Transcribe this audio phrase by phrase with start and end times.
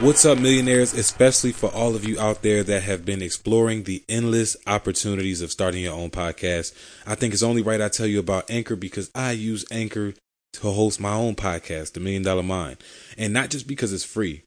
[0.00, 0.94] What's up, millionaires?
[0.94, 5.52] Especially for all of you out there that have been exploring the endless opportunities of
[5.52, 6.72] starting your own podcast.
[7.06, 10.14] I think it's only right I tell you about Anchor because I use Anchor
[10.54, 12.78] to host my own podcast, The Million Dollar Mind.
[13.18, 14.42] And not just because it's free,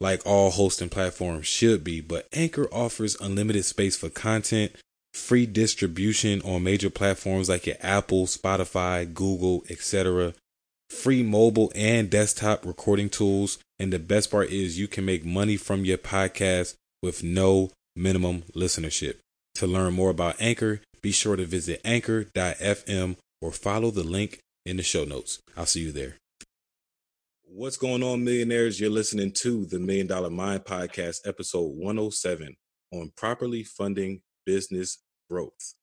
[0.00, 4.72] like all hosting platforms should be, but Anchor offers unlimited space for content,
[5.14, 10.34] free distribution on major platforms like your Apple, Spotify, Google, etc
[10.90, 13.58] free mobile and desktop recording tools.
[13.80, 18.42] And the best part is you can make money from your podcast with no minimum
[18.54, 19.16] listenership.
[19.54, 24.76] To learn more about Anchor, be sure to visit anchor.fm or follow the link in
[24.76, 25.38] the show notes.
[25.56, 26.16] I'll see you there.
[27.42, 28.78] What's going on, millionaires?
[28.78, 32.54] You're listening to the Million Dollar Mind Podcast, episode 107
[32.92, 34.98] on properly funding business
[35.30, 35.74] growth.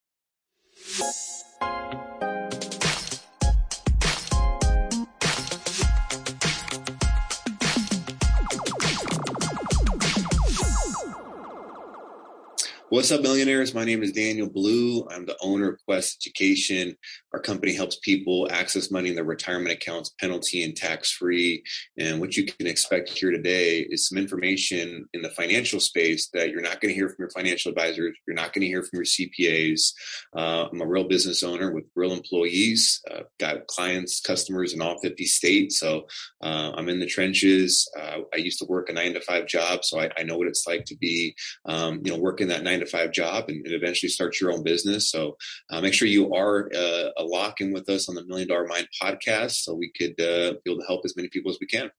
[12.90, 13.74] What's up, millionaires?
[13.74, 15.06] My name is Daniel Blue.
[15.10, 16.96] I'm the owner of Quest Education.
[17.34, 21.64] Our company helps people access money in their retirement accounts, penalty and tax free.
[22.00, 26.52] And what you can expect here today is some information in the financial space that
[26.52, 28.16] you're not going to hear from your financial advisors.
[28.26, 29.92] You're not going to hear from your CPAs.
[30.34, 33.02] Uh, I'm a real business owner with real employees.
[33.12, 35.78] Uh, got clients, customers in all 50 states.
[35.78, 36.08] So
[36.42, 37.86] uh, I'm in the trenches.
[38.00, 40.48] Uh, I used to work a nine to five job, so I, I know what
[40.48, 43.66] it's like to be, um, you know, working that nine nine to five job and,
[43.66, 45.10] and eventually start your own business.
[45.10, 45.36] So
[45.72, 48.68] uh, make sure you are uh, a lock in with us on the Million Dollar
[48.68, 51.66] Mind podcast so we could uh, be able to help as many people as we
[51.66, 51.90] can.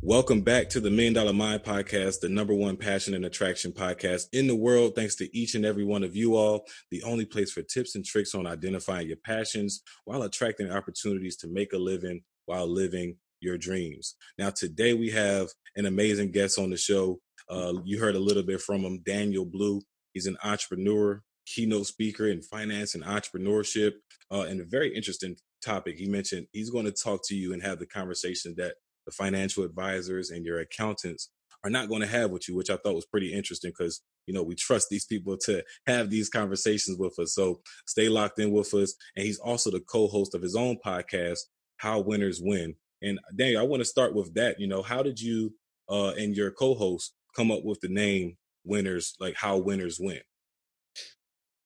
[0.00, 4.26] Welcome back to the Million Dollar Mind Podcast, the number one passion and attraction podcast
[4.32, 4.94] in the world.
[4.94, 8.04] Thanks to each and every one of you all, the only place for tips and
[8.04, 13.58] tricks on identifying your passions while attracting opportunities to make a living while living your
[13.58, 14.14] dreams.
[14.38, 17.20] Now, today we have an amazing guest on the show.
[17.48, 19.80] Uh, you heard a little bit from him, Daniel Blue.
[20.12, 23.92] He's an entrepreneur, keynote speaker in finance and entrepreneurship,
[24.32, 25.96] uh, and a very interesting topic.
[25.96, 28.74] He mentioned he's going to talk to you and have the conversation that
[29.06, 31.30] the financial advisors and your accountants
[31.64, 34.34] are not going to have with you, which I thought was pretty interesting because you
[34.34, 37.34] know we trust these people to have these conversations with us.
[37.34, 38.94] So stay locked in with us.
[39.16, 41.40] And he's also the co-host of his own podcast,
[41.78, 42.74] How Winners Win.
[43.02, 44.58] And Daniel, I want to start with that.
[44.58, 45.54] You know, how did you
[45.88, 48.36] uh, and your co-host come up with the name
[48.66, 50.20] Winners, like how winners win?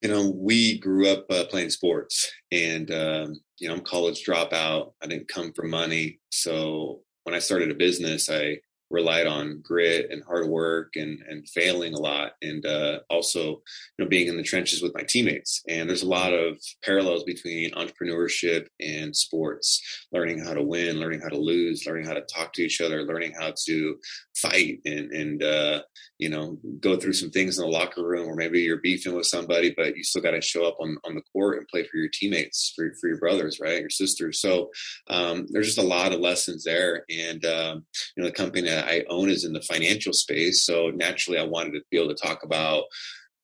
[0.03, 4.93] You know, we grew up uh, playing sports, and um, you know, I'm college dropout.
[5.03, 8.59] I didn't come for money, so when I started a business, I
[8.91, 12.33] relied on grit and hard work and and failing a lot.
[12.43, 13.63] And uh, also you
[13.99, 15.63] know being in the trenches with my teammates.
[15.69, 19.81] And there's a lot of parallels between entrepreneurship and sports.
[20.13, 23.03] Learning how to win learning how to lose learning how to talk to each other
[23.03, 23.97] learning how to
[24.37, 25.83] fight and and uh,
[26.19, 29.27] you know go through some things in the locker room or maybe you're beefing with
[29.27, 31.97] somebody but you still got to show up on on the court and play for
[31.97, 33.81] your teammates for, for your brothers right?
[33.81, 34.41] Your sisters.
[34.41, 34.71] So
[35.09, 37.05] um, there's just a lot of lessons there.
[37.11, 37.85] And um,
[38.17, 41.45] you know the company that i own is in the financial space so naturally i
[41.45, 42.85] wanted to be able to talk about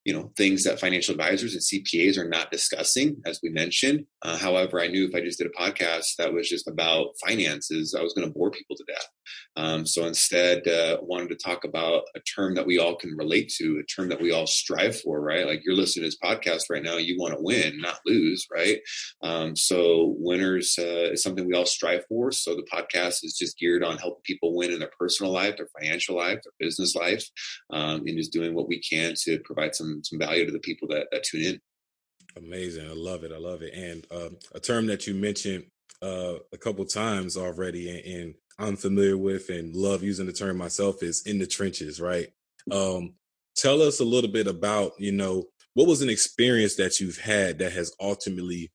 [0.06, 4.06] you know things that financial advisors and CPAs are not discussing, as we mentioned.
[4.22, 7.92] Uh, however, I knew if I just did a podcast that was just about finances,
[7.92, 9.08] I was going to bore people to death.
[9.56, 13.52] Um, so instead, uh, wanted to talk about a term that we all can relate
[13.56, 15.46] to, a term that we all strive for, right?
[15.46, 18.78] Like you're listening to this podcast right now, you want to win, not lose, right?
[19.22, 22.32] Um, so winners uh, is something we all strive for.
[22.32, 25.68] So the podcast is just geared on helping people win in their personal life, their
[25.78, 27.24] financial life, their business life,
[27.72, 30.88] um, and just doing what we can to provide some some value to the people
[30.88, 31.60] that, that tune in.
[32.36, 33.72] Amazing, I love it, I love it.
[33.74, 35.64] And um, a term that you mentioned
[36.02, 41.02] uh, a couple times already, and, I'm familiar with and love using the term myself
[41.02, 42.28] is in the trenches, right?
[42.70, 43.14] Um,
[43.54, 45.44] tell us a little bit about, you know,
[45.74, 48.72] what was an experience that you've had that has ultimately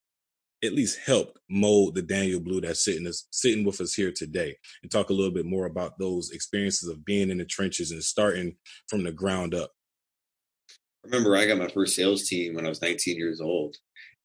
[0.63, 4.55] at least helped mold the Daniel Blue that's sitting us sitting with us here today
[4.83, 8.03] and talk a little bit more about those experiences of being in the trenches and
[8.03, 8.55] starting
[8.87, 9.71] from the ground up.
[11.03, 13.75] remember I got my first sales team when I was 19 years old.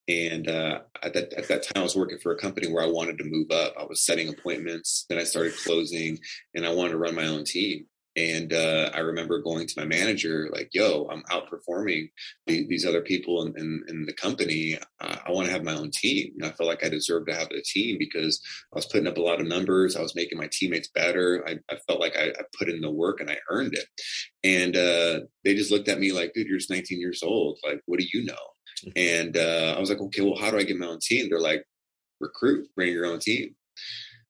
[0.09, 2.89] And uh, at, that, at that time, I was working for a company where I
[2.89, 3.75] wanted to move up.
[3.79, 6.19] I was setting appointments, then I started closing,
[6.55, 7.87] and I wanted to run my own team.
[8.17, 12.09] And uh, I remember going to my manager, like, yo, I'm outperforming
[12.47, 14.79] the, these other people in, in, in the company.
[15.03, 16.33] Uh, I want to have my own team.
[16.37, 18.41] And I felt like I deserved to have a team because
[18.73, 19.97] I was putting up a lot of numbers.
[19.97, 21.45] I was making my teammates better.
[21.47, 23.87] I, I felt like I, I, put in the work and I earned it.
[24.43, 27.59] And uh, they just looked at me like, dude, you're just 19 years old.
[27.67, 28.35] Like, what do you know?
[28.95, 31.29] And uh, I was like, okay, well, how do I get my own team?
[31.29, 31.65] They're like,
[32.21, 33.55] recruit, bring your own team.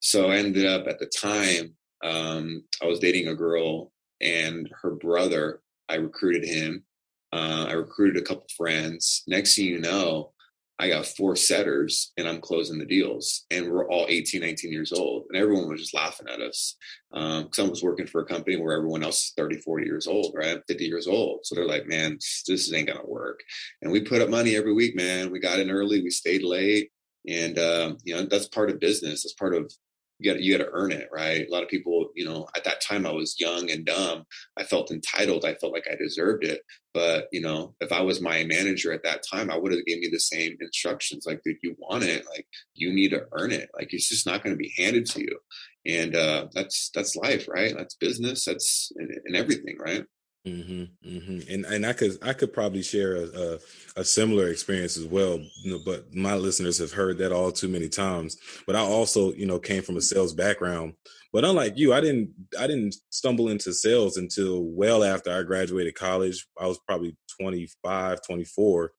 [0.00, 4.92] So I ended up at the time, um, I was dating a girl and her
[4.92, 6.84] brother, I recruited him.
[7.32, 9.22] Uh, I recruited a couple friends.
[9.26, 10.32] Next thing you know,
[10.78, 13.46] I got four setters and I'm closing the deals.
[13.50, 15.24] And we're all 18, 19 years old.
[15.28, 16.76] And everyone was just laughing at us.
[17.12, 20.34] Um, I was working for a company where everyone else is 30, 40 years old,
[20.36, 20.60] right?
[20.68, 21.40] 50 years old.
[21.44, 23.40] So they're like, man, this ain't going to work.
[23.80, 25.30] And we put up money every week, man.
[25.30, 26.90] We got in early, we stayed late.
[27.26, 29.22] And, um, you know, that's part of business.
[29.22, 29.72] That's part of
[30.18, 31.46] you got you got to earn it, right?
[31.46, 34.24] A lot of people, you know, at that time I was young and dumb.
[34.56, 35.44] I felt entitled.
[35.44, 36.62] I felt like I deserved it.
[36.94, 39.98] But you know, if I was my manager at that time, I would have gave
[39.98, 41.26] me the same instructions.
[41.26, 42.24] Like, dude, you want it?
[42.34, 43.68] Like, you need to earn it.
[43.76, 45.38] Like, it's just not going to be handed to you.
[45.86, 47.74] And uh, that's that's life, right?
[47.76, 48.44] That's business.
[48.44, 50.04] That's and everything, right?
[50.46, 51.52] Mm-hmm, mm-hmm.
[51.52, 53.58] And and I could I could probably share a, a,
[53.96, 55.40] a similar experience as well,
[55.84, 58.36] but my listeners have heard that all too many times.
[58.64, 60.94] But I also you know came from a sales background.
[61.32, 65.96] But unlike you, I didn't I didn't stumble into sales until well after I graduated
[65.96, 66.46] college.
[66.60, 68.92] I was probably 25, 24.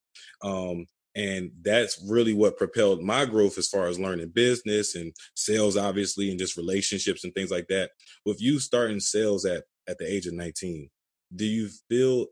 [0.43, 0.85] Um,
[1.15, 6.29] and that's really what propelled my growth as far as learning business and sales, obviously,
[6.29, 7.91] and just relationships and things like that.
[8.25, 10.89] With you starting sales at at the age of 19
[11.35, 12.27] do you feel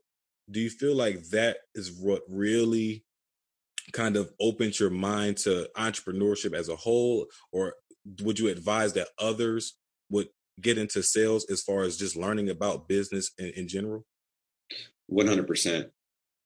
[0.52, 3.04] do you feel like that is what really
[3.94, 7.26] kind of opens your mind to entrepreneurship as a whole?
[7.52, 7.74] Or
[8.22, 9.76] would you advise that others
[10.12, 10.28] would
[10.62, 14.06] get into sales as far as just learning about business in, in general?
[15.12, 15.90] 100%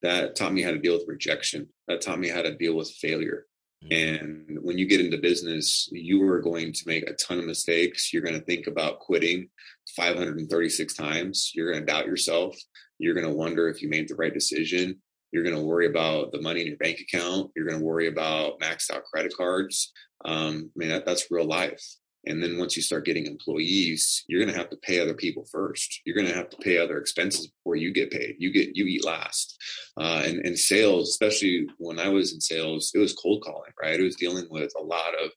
[0.02, 1.68] that taught me how to deal with rejection.
[1.88, 3.46] That taught me how to deal with failure.
[3.84, 4.16] Mm-hmm.
[4.16, 8.14] And when you get into business, you are going to make a ton of mistakes.
[8.14, 9.50] You're going to think about quitting
[9.96, 11.52] 536 times.
[11.54, 12.58] You're going to doubt yourself.
[12.98, 15.02] You're going to wonder if you made the right decision.
[15.32, 17.52] You're going to worry about the money in your bank account.
[17.56, 19.92] You're going to worry about maxed out credit cards.
[20.26, 21.84] Um, I mean, that, that's real life.
[22.26, 25.46] And then once you start getting employees, you're going to have to pay other people
[25.50, 26.02] first.
[26.06, 28.36] You're going to have to pay other expenses before you get paid.
[28.40, 29.58] You get you eat last.
[29.98, 34.00] Uh, and and sales, especially when I was in sales, it was cold calling, right?
[34.00, 35.32] It was dealing with a lot of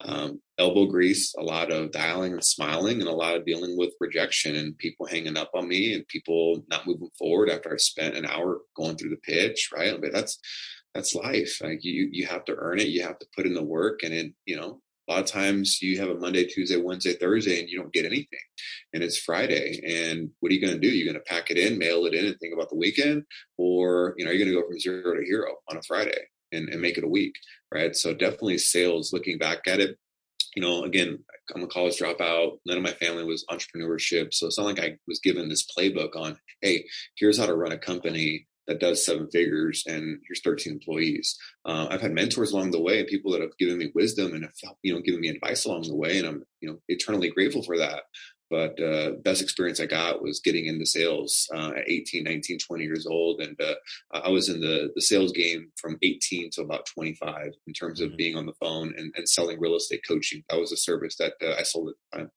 [0.00, 3.94] um, elbow grease, a lot of dialing and smiling, and a lot of dealing with
[4.00, 8.16] rejection and people hanging up on me and people not moving forward after I spent
[8.16, 9.98] an hour going through the pitch, right?
[10.00, 10.38] But that's
[10.94, 11.58] that's life.
[11.62, 12.88] Like you you have to earn it.
[12.88, 15.80] You have to put in the work, and it you know a lot of times
[15.80, 18.40] you have a Monday, Tuesday, Wednesday, Thursday, and you don't get anything.
[18.92, 19.80] And it's Friday.
[19.86, 20.88] And what are you going to do?
[20.88, 23.22] You're going to pack it in, mail it in, and think about the weekend?
[23.56, 26.68] Or, you know, you're going to go from zero to hero on a Friday and,
[26.70, 27.34] and make it a week,
[27.72, 27.94] right?
[27.94, 29.98] So definitely sales, looking back at it,
[30.54, 31.18] you know, again,
[31.54, 32.58] I'm a college dropout.
[32.66, 34.32] None of my family was entrepreneurship.
[34.32, 36.86] So it's not like I was given this playbook on, hey,
[37.16, 41.38] here's how to run a company that does seven figures and here's 13 employees.
[41.64, 44.74] Uh, I've had mentors along the way, people that have given me wisdom and have
[44.82, 47.78] you know given me advice along the way, and I'm you know eternally grateful for
[47.78, 48.02] that.
[48.50, 52.84] But uh, best experience I got was getting into sales uh, at 18, 19, 20
[52.84, 53.74] years old, and uh,
[54.12, 58.08] I was in the the sales game from 18 to about 25 in terms of
[58.08, 58.16] mm-hmm.
[58.16, 60.44] being on the phone and, and, selling real estate coaching.
[60.48, 62.30] That was a service that uh, I sold at the time.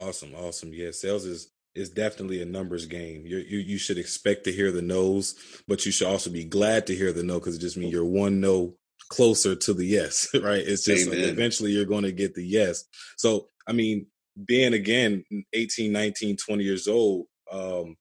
[0.00, 0.72] Awesome, awesome.
[0.72, 3.24] Yeah, sales is is definitely a numbers game.
[3.26, 5.34] You're, you you should expect to hear the no's,
[5.68, 8.04] but you should also be glad to hear the no because it just means you're
[8.04, 8.74] one no
[9.08, 10.62] closer to the yes, right?
[10.66, 12.84] It's just like eventually you're going to get the yes.
[13.16, 14.06] So, I mean,
[14.44, 17.96] being again 18, 19, 20 years old, um,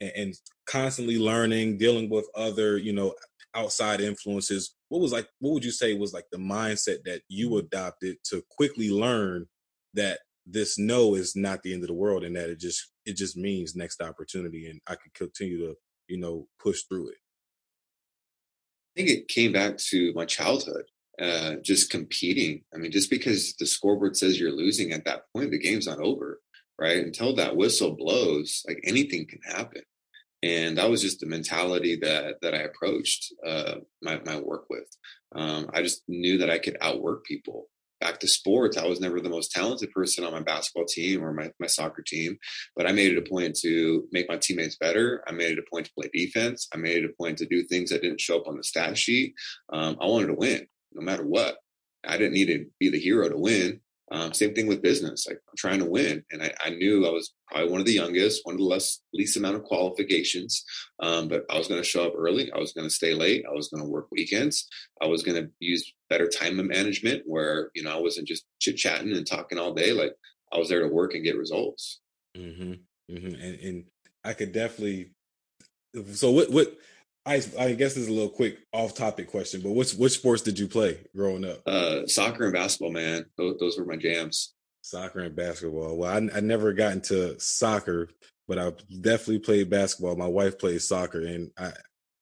[0.00, 0.34] and, and
[0.66, 3.14] constantly learning, dealing with other, you know,
[3.54, 7.58] outside influences, what was like, what would you say was like the mindset that you
[7.58, 9.46] adopted to quickly learn
[9.94, 13.16] that this no is not the end of the world and that it just it
[13.16, 15.74] just means next opportunity and I can continue to,
[16.08, 17.16] you know, push through it.
[18.96, 20.84] I think it came back to my childhood,
[21.22, 22.62] uh, just competing.
[22.74, 26.00] I mean, just because the scoreboard says you're losing at that point, the game's not
[26.00, 26.40] over,
[26.78, 26.98] right?
[26.98, 29.82] Until that whistle blows, like anything can happen.
[30.42, 34.88] And that was just the mentality that that I approached uh, my my work with.
[35.34, 37.68] Um, I just knew that I could outwork people
[38.02, 41.32] back to sports, I was never the most talented person on my basketball team or
[41.32, 42.36] my, my soccer team,
[42.74, 45.22] but I made it a point to make my teammates better.
[45.28, 46.66] I made it a point to play defense.
[46.74, 48.98] I made it a point to do things that didn't show up on the stat
[48.98, 49.34] sheet.
[49.72, 51.56] Um, I wanted to win no matter what.
[52.06, 53.80] I didn't need to be the hero to win.
[54.10, 55.26] Um, same thing with business.
[55.26, 57.94] Like I'm trying to win, and I, I, knew I was probably one of the
[57.94, 60.64] youngest, one of the less least amount of qualifications.
[61.00, 62.52] Um, but I was going to show up early.
[62.52, 63.44] I was going to stay late.
[63.48, 64.68] I was going to work weekends.
[65.00, 68.76] I was going to use better time management, where you know I wasn't just chit
[68.76, 69.92] chatting and talking all day.
[69.92, 70.12] Like
[70.52, 72.00] I was there to work and get results.
[72.36, 72.72] Mm-hmm.
[73.14, 73.34] Mm-hmm.
[73.42, 73.84] And, and
[74.24, 75.12] I could definitely.
[76.12, 76.50] So what?
[76.50, 76.76] What?
[77.24, 80.42] I, I guess this is a little quick off topic question, but which which sports
[80.42, 81.60] did you play growing up?
[81.66, 83.26] Uh, soccer and basketball, man.
[83.38, 84.54] Those, those were my jams.
[84.82, 85.96] Soccer and basketball.
[85.96, 88.08] Well, I, I never got into soccer,
[88.48, 90.16] but I definitely played basketball.
[90.16, 91.72] My wife plays soccer, and I,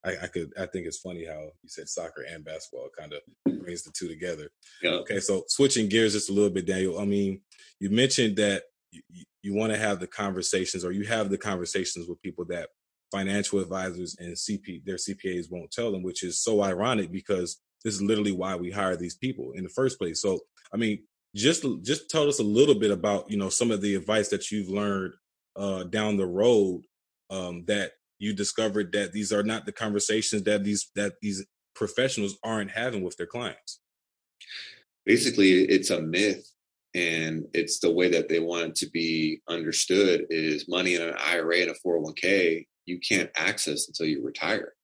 [0.04, 3.62] I, I, could I think it's funny how you said soccer and basketball kind of
[3.62, 4.50] brings the two together.
[4.82, 4.92] Yeah.
[4.92, 6.98] Okay, so switching gears just a little bit, Daniel.
[6.98, 7.40] I mean,
[7.78, 9.02] you mentioned that you,
[9.42, 12.68] you want to have the conversations, or you have the conversations with people that
[13.10, 17.94] financial advisors and CP their CPAs won't tell them, which is so ironic because this
[17.94, 20.20] is literally why we hire these people in the first place.
[20.20, 20.40] So,
[20.72, 21.00] I mean,
[21.34, 24.50] just just tell us a little bit about you know some of the advice that
[24.50, 25.14] you've learned
[25.56, 26.82] uh, down the road
[27.30, 32.38] um, that you discovered that these are not the conversations that these that these professionals
[32.44, 33.80] aren't having with their clients
[35.06, 36.46] basically it's a myth
[36.94, 41.14] and it's the way that they want it to be understood is money in an
[41.18, 44.74] ira and a 401k you can't access until you retire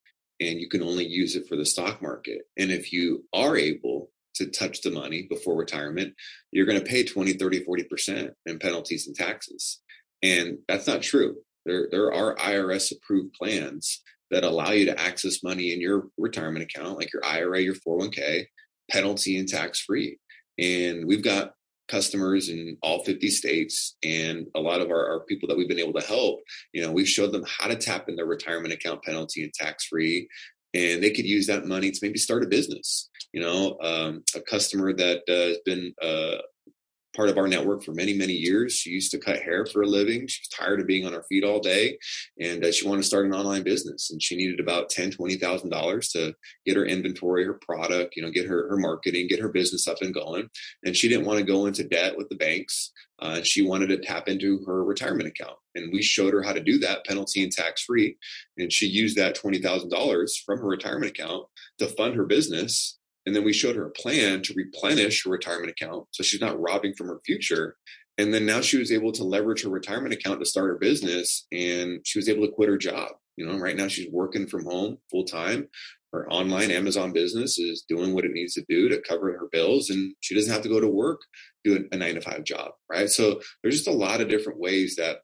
[0.41, 2.43] and you can only use it for the stock market.
[2.57, 6.15] And if you are able to touch the money before retirement
[6.53, 9.81] you're going to pay 20 30 40% in penalties and taxes.
[10.23, 11.37] And that's not true.
[11.65, 16.65] There, there are IRS approved plans that allow you to access money in your retirement
[16.65, 18.47] account, like your IRA, your 401k,
[18.91, 20.19] penalty and tax free.
[20.59, 21.53] And we've got
[21.89, 25.79] customers in all 50 states and a lot of our, our, people that we've been
[25.79, 26.41] able to help
[26.73, 29.87] you know we've showed them how to tap in their retirement account penalty and tax
[29.87, 30.29] free
[30.77, 33.09] and they could use that money to maybe start a business.
[33.33, 36.39] You know um, a customer that uh, has been uh,
[37.17, 38.75] part of our network for many, many years.
[38.75, 40.27] She used to cut hair for a living.
[40.27, 41.99] She was tired of being on her feet all day
[42.39, 45.37] and uh, she wanted to start an online business and she needed about ten, twenty
[45.37, 46.35] thousand dollars to
[46.67, 50.03] get her inventory, her product, you know, get her, her marketing, get her business up
[50.03, 50.49] and going.
[50.85, 52.93] And she didn't want to go into debt with the banks.
[53.19, 55.57] Uh, she wanted to tap into her retirement account.
[55.75, 58.17] And we showed her how to do that penalty and tax free.
[58.59, 61.47] And she used that $20,000 from her retirement account
[61.79, 65.71] to fund her business and then we showed her a plan to replenish her retirement
[65.71, 67.77] account so she's not robbing from her future.
[68.19, 71.47] And then now she was able to leverage her retirement account to start her business
[71.53, 73.11] and she was able to quit her job.
[73.37, 75.69] You know, right now she's working from home full time.
[76.13, 79.91] Her online Amazon business is doing what it needs to do to cover her bills
[79.91, 81.21] and she doesn't have to go to work,
[81.65, 82.71] do a nine to five job.
[82.91, 83.11] Right.
[83.11, 85.19] So there's just a lot of different ways that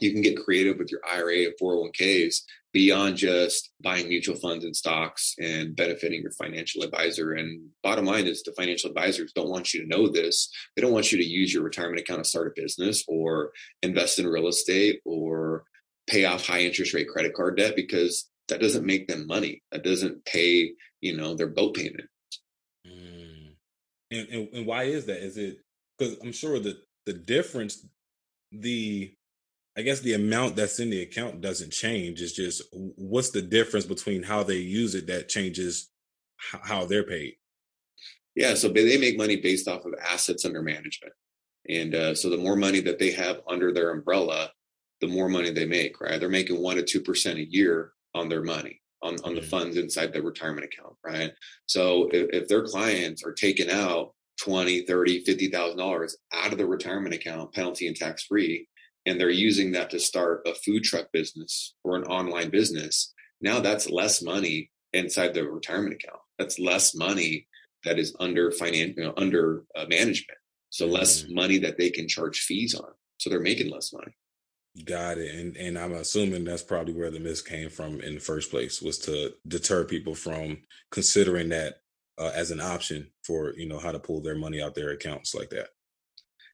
[0.00, 4.76] you can get creative with your IRA and 401ks beyond just buying mutual funds and
[4.76, 7.32] stocks and benefiting your financial advisor.
[7.32, 10.50] And bottom line is the financial advisors don't want you to know this.
[10.76, 13.50] They don't want you to use your retirement account to start a business or
[13.82, 15.64] invest in real estate or
[16.08, 19.62] pay off high interest rate credit card debt because that doesn't make them money.
[19.72, 22.08] That doesn't pay, you know, their boat payment.
[22.86, 23.54] Mm.
[24.12, 25.24] And, and, and why is that?
[25.24, 25.58] Is it
[25.98, 27.84] because I'm sure that the difference,
[28.52, 29.14] the
[29.76, 32.20] I guess the amount that's in the account doesn't change.
[32.20, 35.88] It's just what's the difference between how they use it that changes
[36.36, 37.34] how they're paid.
[38.34, 41.12] Yeah, so they make money based off of assets under management,
[41.68, 44.50] and uh, so the more money that they have under their umbrella,
[45.00, 46.00] the more money they make.
[46.00, 46.18] Right?
[46.18, 49.50] They're making one to two percent a year on their money on on the mm-hmm.
[49.50, 50.94] funds inside their retirement account.
[51.04, 51.32] Right?
[51.66, 56.58] So if, if their clients are taking out 20 30 50 thousand dollars out of
[56.58, 58.66] the retirement account penalty and tax free
[59.10, 63.58] and they're using that to start a food truck business or an online business, now
[63.58, 66.20] that's less money inside the retirement account.
[66.38, 67.48] That's less money
[67.84, 70.38] that is under finance, you know, under uh, management.
[70.70, 71.34] So less mm-hmm.
[71.34, 72.88] money that they can charge fees on.
[73.18, 74.12] So they're making less money.
[74.84, 75.34] Got it.
[75.34, 78.80] And and I'm assuming that's probably where the miss came from in the first place
[78.80, 80.58] was to deter people from
[80.92, 81.78] considering that
[82.16, 85.34] uh, as an option for you know how to pull their money out their accounts
[85.34, 85.70] like that.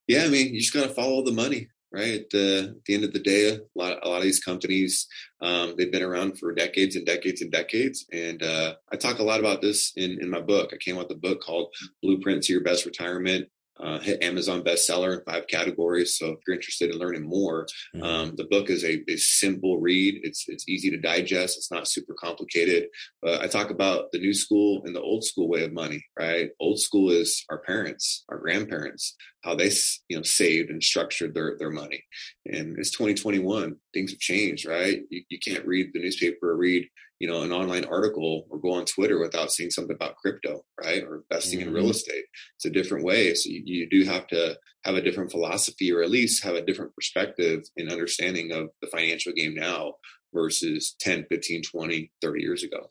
[0.07, 2.21] Yeah, I mean, you just gotta follow the money right?
[2.21, 5.07] At the, at the end of the day, a lot, a lot of these companies,
[5.41, 8.05] um, they've been around for decades and decades and decades.
[8.13, 10.71] And uh, I talk a lot about this in, in my book.
[10.73, 13.49] I came out with a book called Blueprint to Your Best Retirement
[13.83, 16.17] uh, hit Amazon bestseller in five categories.
[16.17, 18.03] So if you're interested in learning more, mm-hmm.
[18.03, 20.21] um, the book is a, a, simple read.
[20.23, 21.57] It's it's easy to digest.
[21.57, 22.89] It's not super complicated.
[23.23, 26.05] But I talk about the new school and the old school way of money.
[26.19, 26.51] Right?
[26.61, 29.15] Old school is our parents, our grandparents,
[29.45, 29.71] how they
[30.09, 32.03] you know saved and structured their their money.
[32.47, 33.77] And it's 2021.
[33.93, 34.67] Things have changed.
[34.67, 35.03] Right?
[35.11, 38.73] You, you can't read the newspaper or read you know an online article or go
[38.73, 41.69] on twitter without seeing something about crypto right or investing mm-hmm.
[41.69, 41.93] in real mm-hmm.
[41.93, 42.25] estate
[42.57, 46.03] it's a different way so you, you, do have to have a different philosophy or
[46.03, 49.95] at least have a different perspective and understanding of the financial game now
[50.35, 52.91] versus 10 15 20 30 years ago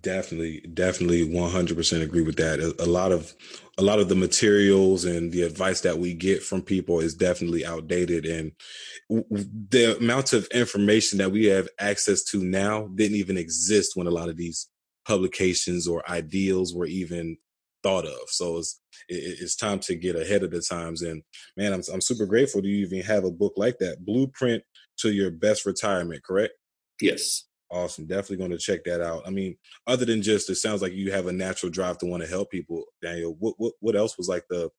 [0.00, 2.58] Definitely, definitely, one hundred percent agree with that.
[2.58, 3.32] A, a, lot of,
[3.78, 7.64] a lot of the materials and the advice that we get from people is definitely
[7.64, 8.50] outdated, and
[9.08, 14.10] the amount of information that we have access to now didn't even exist when a
[14.10, 14.68] lot of these
[15.06, 17.36] publications or ideals were even
[17.84, 18.28] thought of.
[18.30, 21.02] So it's it, it's time to get ahead of the times.
[21.02, 21.22] And
[21.56, 24.64] man, I'm I'm super grateful to you even have a book like that, Blueprint
[24.98, 26.24] to Your Best Retirement.
[26.24, 26.54] Correct?
[27.00, 27.44] Yes.
[27.70, 28.06] Awesome.
[28.06, 29.22] Definitely going to check that out.
[29.26, 29.56] I mean,
[29.86, 32.50] other than just it sounds like you have a natural drive to want to help
[32.50, 33.36] people, Daniel.
[33.38, 34.70] What what what else was like the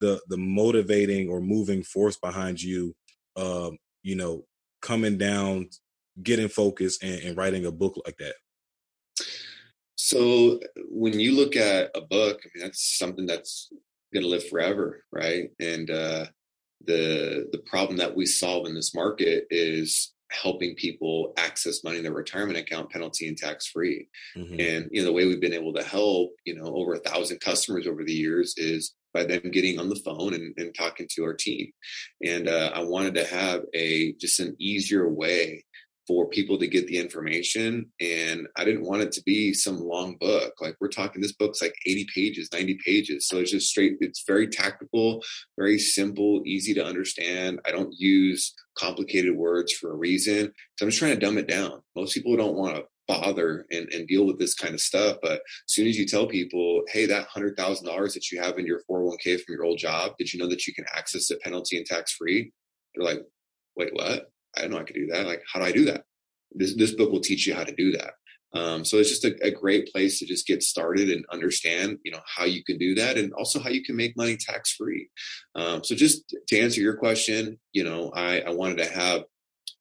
[0.00, 2.94] the the motivating or moving force behind you
[3.36, 4.44] um, you know,
[4.82, 5.68] coming down,
[6.22, 8.34] getting focused and, and writing a book like that?
[9.96, 10.60] So
[10.90, 13.72] when you look at a book, I mean that's something that's
[14.12, 15.50] going to live forever, right?
[15.60, 16.26] And uh,
[16.84, 22.02] the the problem that we solve in this market is helping people access money in
[22.02, 24.08] their retirement account penalty and tax free.
[24.36, 24.60] Mm-hmm.
[24.60, 27.40] And you know the way we've been able to help you know over a thousand
[27.40, 31.24] customers over the years is by them getting on the phone and, and talking to
[31.24, 31.70] our team.
[32.22, 35.64] And uh, I wanted to have a just an easier way
[36.06, 37.90] for people to get the information.
[38.00, 40.54] And I didn't want it to be some long book.
[40.60, 43.28] Like we're talking, this book's like 80 pages, 90 pages.
[43.28, 45.22] So it's just straight, it's very tactical,
[45.58, 47.60] very simple, easy to understand.
[47.66, 50.52] I don't use complicated words for a reason.
[50.76, 51.80] So I'm just trying to dumb it down.
[51.96, 55.18] Most people don't want to bother and, and deal with this kind of stuff.
[55.22, 58.58] But as soon as you tell people, hey, that hundred thousand dollars that you have
[58.58, 61.40] in your 401k from your old job, did you know that you can access it
[61.40, 62.52] penalty and tax free?
[62.94, 63.22] They're like,
[63.76, 64.30] wait, what?
[64.56, 65.26] I didn't know I could do that.
[65.26, 66.04] Like, how do I do that?
[66.52, 68.14] This this book will teach you how to do that.
[68.54, 72.12] Um, so it's just a, a, great place to just get started and understand, you
[72.12, 75.10] know, how you can do that and also how you can make money tax free.
[75.56, 79.24] Um, so just to answer your question, you know, I, I wanted to have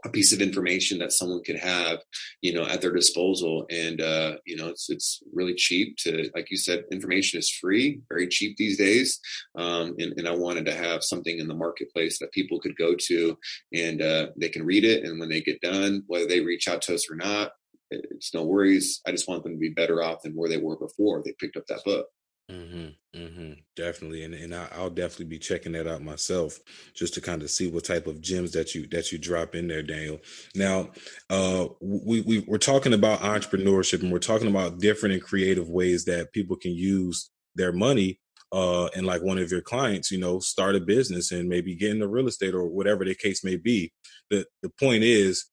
[0.05, 1.99] a piece of information that someone could have,
[2.41, 3.65] you know, at their disposal.
[3.69, 8.01] And, uh, you know, it's, it's really cheap to, like you said, information is free,
[8.09, 9.19] very cheap these days.
[9.57, 12.95] Um, and, and I wanted to have something in the marketplace that people could go
[12.95, 13.37] to
[13.73, 15.05] and, uh, they can read it.
[15.05, 17.51] And when they get done, whether they reach out to us or not,
[17.91, 19.01] it's no worries.
[19.07, 21.57] I just want them to be better off than where they were before they picked
[21.57, 22.07] up that book.
[22.51, 26.59] Mm-hmm, mm-hmm, definitely, and and I, will definitely be checking that out myself,
[26.93, 29.67] just to kind of see what type of gems that you that you drop in
[29.67, 30.19] there, Daniel.
[30.53, 30.89] Now,
[31.29, 36.03] uh, we, we we're talking about entrepreneurship, and we're talking about different and creative ways
[36.05, 38.19] that people can use their money.
[38.51, 41.89] Uh, and like one of your clients, you know, start a business and maybe get
[41.89, 43.91] into real estate or whatever the case may be.
[44.29, 45.45] The the point is,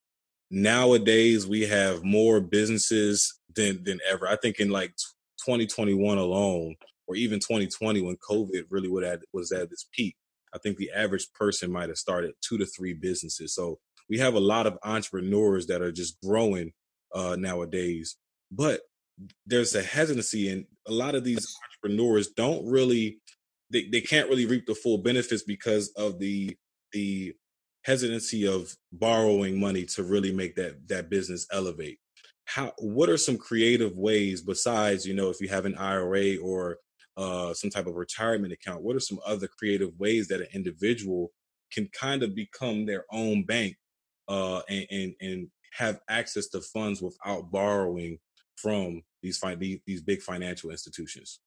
[0.51, 4.27] nowadays we have more businesses than than ever.
[4.29, 4.93] I think in like
[5.59, 10.17] 2021 alone, or even 2020 when COVID really would was at its peak,
[10.55, 13.55] I think the average person might have started two to three businesses.
[13.55, 16.73] So we have a lot of entrepreneurs that are just growing
[17.15, 18.17] uh, nowadays,
[18.51, 18.81] but
[19.45, 23.19] there's a hesitancy, and a lot of these entrepreneurs don't really,
[23.71, 26.57] they, they can't really reap the full benefits because of the
[26.93, 27.35] the
[27.85, 31.99] hesitancy of borrowing money to really make that that business elevate
[32.51, 36.79] how what are some creative ways besides you know if you have an IRA or
[37.17, 41.31] uh, some type of retirement account what are some other creative ways that an individual
[41.73, 43.77] can kind of become their own bank
[44.29, 48.19] uh, and, and, and have access to funds without borrowing
[48.57, 51.41] from these fi- these, big financial institutions?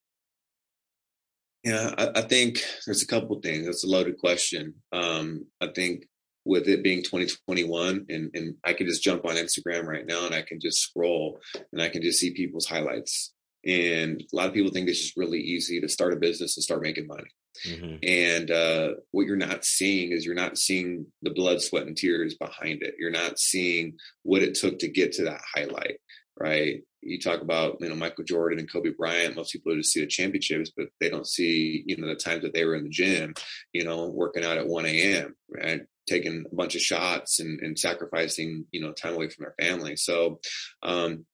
[1.63, 4.75] Yeah I, I, think there's a couple things that's a loaded question.
[4.93, 6.05] Um, i think
[6.45, 10.35] with it being 2021 and, and I can just jump on Instagram right now and
[10.35, 11.39] I can just scroll
[11.71, 13.33] and I can just see people's highlights.
[13.65, 16.63] And a lot of people think it's just really easy to start a business and
[16.63, 17.29] start making money.
[17.67, 17.95] Mm-hmm.
[18.03, 22.35] And uh, what you're not seeing is you're not seeing the blood, sweat, and tears
[22.35, 22.95] behind it.
[22.99, 25.97] You're not seeing what it took to get to that highlight,
[26.39, 26.81] right?
[27.01, 29.35] You talk about you know Michael Jordan and Kobe Bryant.
[29.35, 32.53] Most people just see the championships, but they don't see you know the times that
[32.53, 33.33] they were in the gym,
[33.71, 35.35] you know, working out at 1 a.m.
[35.49, 35.81] Right?
[36.07, 39.95] Taking a bunch of shots and, and sacrificing you know time away from their family.
[39.95, 40.39] So
[40.81, 41.25] um,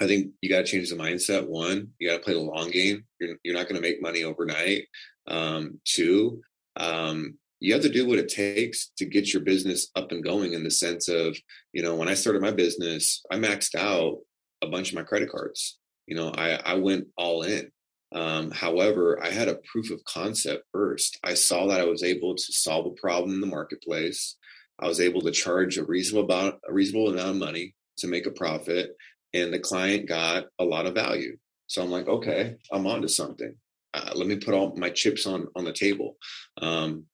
[0.00, 2.70] i think you got to change the mindset one you got to play the long
[2.70, 3.04] game.
[3.20, 4.86] You're, you're not going to make money overnight
[5.26, 6.40] um, two
[6.76, 10.54] um, you have to do what it takes to get your business up and going
[10.54, 11.36] in the sense of
[11.72, 14.18] you know when i started my business i maxed out
[14.62, 15.78] a bunch of my credit cards.
[16.06, 17.70] You know i i went all in
[18.12, 21.18] um, however, I had a proof of concept first.
[21.22, 24.36] I saw that I was able to solve a problem in the marketplace.
[24.80, 28.26] I was able to charge a reasonable amount, a reasonable amount of money to make
[28.26, 28.96] a profit,
[29.32, 31.36] and the client got a lot of value.
[31.66, 33.54] So I'm like, okay, I'm onto something.
[33.94, 36.16] Uh, let me put all my chips on on the table.
[36.60, 37.04] Um,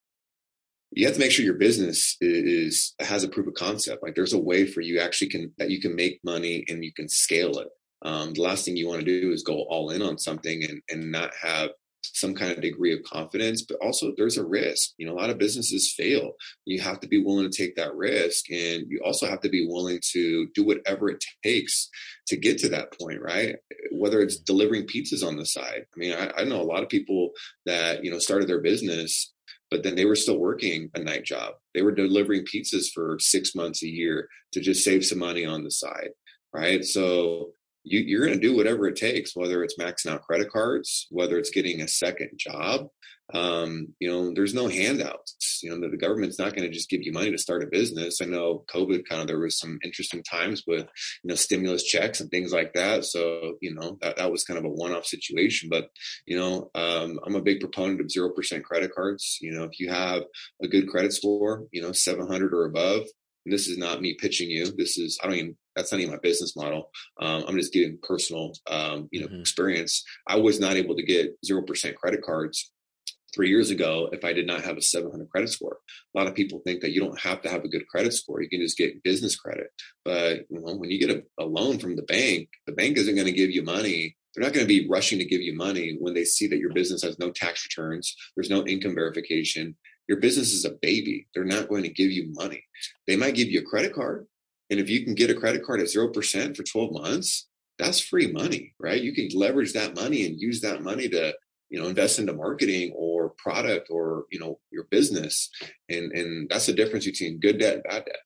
[0.92, 4.02] you have to make sure your business is, is has a proof of concept.
[4.02, 6.92] Like there's a way for you actually can that you can make money and you
[6.92, 7.68] can scale it
[8.02, 10.82] um, the last thing you want to do is go all in on something and,
[10.90, 11.70] and not have
[12.02, 14.92] some kind of degree of confidence, but also there's a risk.
[14.96, 16.32] You know, a lot of businesses fail.
[16.64, 18.50] You have to be willing to take that risk.
[18.50, 21.88] And you also have to be willing to do whatever it takes
[22.28, 23.56] to get to that point, right?
[23.92, 25.84] Whether it's delivering pizzas on the side.
[25.94, 27.30] I mean, I, I know a lot of people
[27.64, 29.32] that, you know, started their business
[29.70, 31.54] but then they were still working a night job.
[31.74, 35.64] They were delivering pizzas for six months a year to just save some money on
[35.64, 36.10] the side,
[36.52, 36.84] right?
[36.84, 37.50] So
[37.86, 41.38] you, are going to do whatever it takes, whether it's maxing out credit cards, whether
[41.38, 42.88] it's getting a second job.
[43.34, 45.60] Um, you know, there's no handouts.
[45.62, 47.66] You know, the, the government's not going to just give you money to start a
[47.66, 48.20] business.
[48.20, 50.86] I know COVID kind of there was some interesting times with
[51.24, 53.04] you know stimulus checks and things like that.
[53.04, 55.68] So you know that that was kind of a one-off situation.
[55.68, 55.88] But
[56.24, 59.38] you know, um, I'm a big proponent of zero percent credit cards.
[59.40, 60.22] You know, if you have
[60.62, 63.06] a good credit score, you know, 700 or above,
[63.46, 64.72] and this is not me pitching you.
[64.76, 66.90] This is I don't even that's not even my business model.
[67.20, 69.40] Um, I'm just giving personal, um, you know, mm-hmm.
[69.40, 70.04] experience.
[70.26, 72.72] I was not able to get zero percent credit cards
[73.34, 75.78] three years ago if I did not have a 700 credit score.
[76.14, 78.42] A lot of people think that you don't have to have a good credit score;
[78.42, 79.68] you can just get business credit.
[80.04, 83.14] But you know, when you get a, a loan from the bank, the bank isn't
[83.14, 85.96] going to give you money they're not going to be rushing to give you money
[85.98, 89.74] when they see that your business has no tax returns, there's no income verification.
[90.08, 91.26] Your business is a baby.
[91.34, 92.62] They're not going to give you money.
[93.06, 94.26] They might give you a credit card,
[94.70, 98.32] and if you can get a credit card at 0% for 12 months, that's free
[98.32, 99.00] money, right?
[99.00, 101.34] You can leverage that money and use that money to,
[101.68, 105.50] you know, invest into marketing or product or, you know, your business.
[105.88, 108.16] And and that's the difference between good debt and bad debt.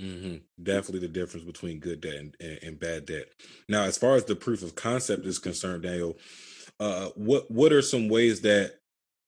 [0.00, 0.36] Mm-hmm.
[0.62, 3.26] Definitely the difference between good debt and, and, and, bad debt.
[3.68, 6.16] Now, as far as the proof of concept is concerned, Daniel,
[6.78, 8.79] uh, what what are some ways that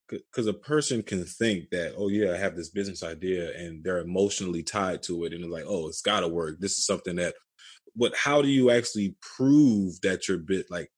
[0.09, 3.99] because a person can think that oh yeah i have this business idea and they're
[3.99, 6.57] emotionally tied to it and they're like oh it's got to work.
[6.59, 7.35] This is something that
[7.95, 10.89] but how do you actually prove that you're bit like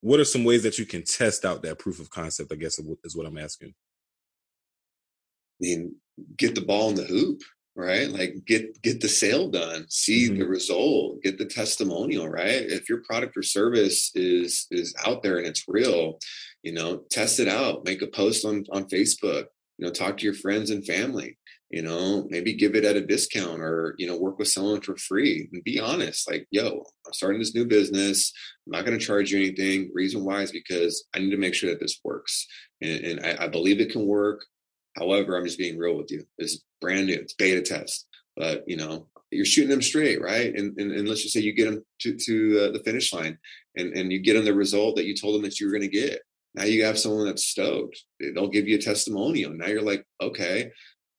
[0.00, 2.78] what are some ways that you can test out that proof of concept i guess
[3.04, 3.68] is what i'm asking?
[3.68, 5.96] I mean
[6.36, 7.40] get the ball in the hoop
[7.76, 8.08] right?
[8.08, 10.38] Like get get the sale done see mm-hmm.
[10.38, 12.62] the result get the testimonial right?
[12.62, 16.18] If your product or service is is out there and it's real
[16.64, 19.44] you know test it out make a post on on facebook
[19.78, 21.38] you know talk to your friends and family
[21.70, 24.96] you know maybe give it at a discount or you know work with someone for
[24.96, 28.32] free and be honest like yo i'm starting this new business
[28.66, 31.54] i'm not going to charge you anything reason why is because i need to make
[31.54, 32.46] sure that this works
[32.80, 34.44] and, and I, I believe it can work
[34.96, 36.24] However, I'm just being real with you.
[36.38, 37.14] It's brand new.
[37.14, 40.54] It's beta test, but you know you're shooting them straight, right?
[40.54, 43.38] And and, and let's just say you get them to to uh, the finish line,
[43.76, 45.82] and and you get them the result that you told them that you were going
[45.82, 46.20] to get.
[46.54, 48.00] Now you have someone that's stoked.
[48.20, 49.52] They'll give you a testimonial.
[49.52, 50.70] Now you're like, okay,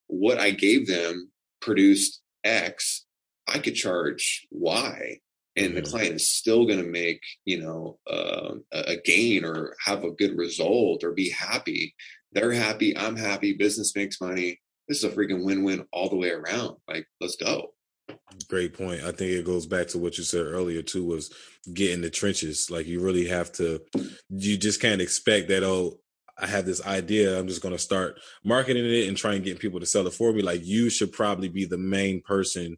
[0.06, 3.04] what I gave them produced X.
[3.48, 5.20] I could charge Y,
[5.54, 5.90] and the mm-hmm.
[5.90, 10.36] client is still going to make you know uh, a gain or have a good
[10.36, 11.94] result or be happy
[12.36, 12.96] they're happy.
[12.96, 13.54] I'm happy.
[13.54, 14.60] Business makes money.
[14.88, 16.76] This is a freaking win-win all the way around.
[16.86, 17.72] Like, let's go.
[18.48, 19.02] Great point.
[19.02, 21.04] I think it goes back to what you said earlier too.
[21.04, 21.32] Was
[21.72, 22.70] get in the trenches.
[22.70, 23.80] Like you really have to.
[24.30, 25.62] You just can't expect that.
[25.62, 26.00] Oh,
[26.38, 27.38] I have this idea.
[27.38, 30.12] I'm just going to start marketing it and try and get people to sell it
[30.12, 30.42] for me.
[30.42, 32.76] Like you should probably be the main person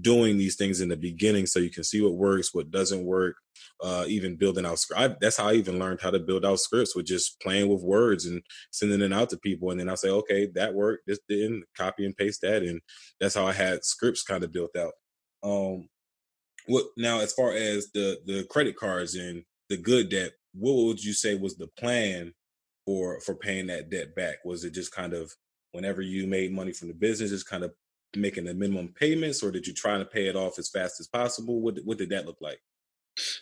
[0.00, 3.36] doing these things in the beginning so you can see what works, what doesn't work,
[3.82, 5.16] uh, even building out scripts.
[5.20, 8.26] That's how I even learned how to build out scripts with just playing with words
[8.26, 9.70] and sending it out to people.
[9.70, 11.06] And then I'll say, okay, that worked.
[11.06, 11.64] This didn't.
[11.76, 12.80] Copy and paste that, and
[13.20, 14.92] that's how I had scripts kind of built out.
[15.42, 15.88] Um,
[16.66, 17.20] what now?
[17.20, 21.34] As far as the the credit cards and the good debt, what would you say
[21.34, 22.34] was the plan
[22.84, 24.44] for for paying that debt back?
[24.44, 25.32] Was it just kind of
[25.72, 27.72] whenever you made money from the business, just kind of
[28.16, 31.06] making the minimum payments, or did you try to pay it off as fast as
[31.06, 31.60] possible?
[31.60, 32.60] What what did that look like?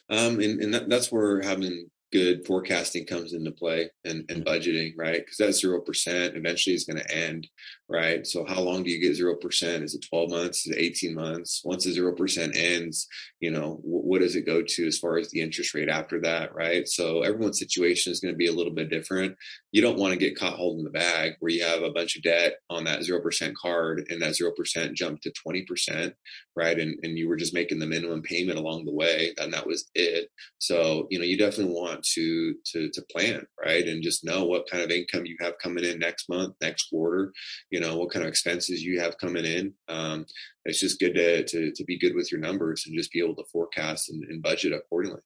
[0.08, 4.94] Um, and, and that, that's where having good forecasting comes into play and, and budgeting,
[4.96, 5.20] right?
[5.24, 7.48] Because that zero percent eventually is going to end,
[7.88, 8.26] right?
[8.26, 9.84] So how long do you get zero percent?
[9.84, 10.66] Is it twelve months?
[10.66, 11.62] Is it eighteen months?
[11.64, 13.06] Once the zero percent ends,
[13.40, 16.54] you know what does it go to as far as the interest rate after that,
[16.54, 16.88] right?
[16.88, 19.36] So everyone's situation is going to be a little bit different.
[19.72, 22.22] You don't want to get caught holding the bag where you have a bunch of
[22.22, 26.14] debt on that zero percent card and that zero percent jumped to twenty percent,
[26.56, 26.78] right?
[26.78, 29.88] And and you were just making the minimum payment along the way, and that was
[29.94, 30.28] it.
[30.58, 34.68] So you know you definitely want to to to plan right and just know what
[34.68, 37.32] kind of income you have coming in next month next quarter
[37.70, 40.26] you know what kind of expenses you have coming in um,
[40.66, 43.36] it's just good to, to to be good with your numbers and just be able
[43.36, 45.20] to forecast and, and budget accordingly.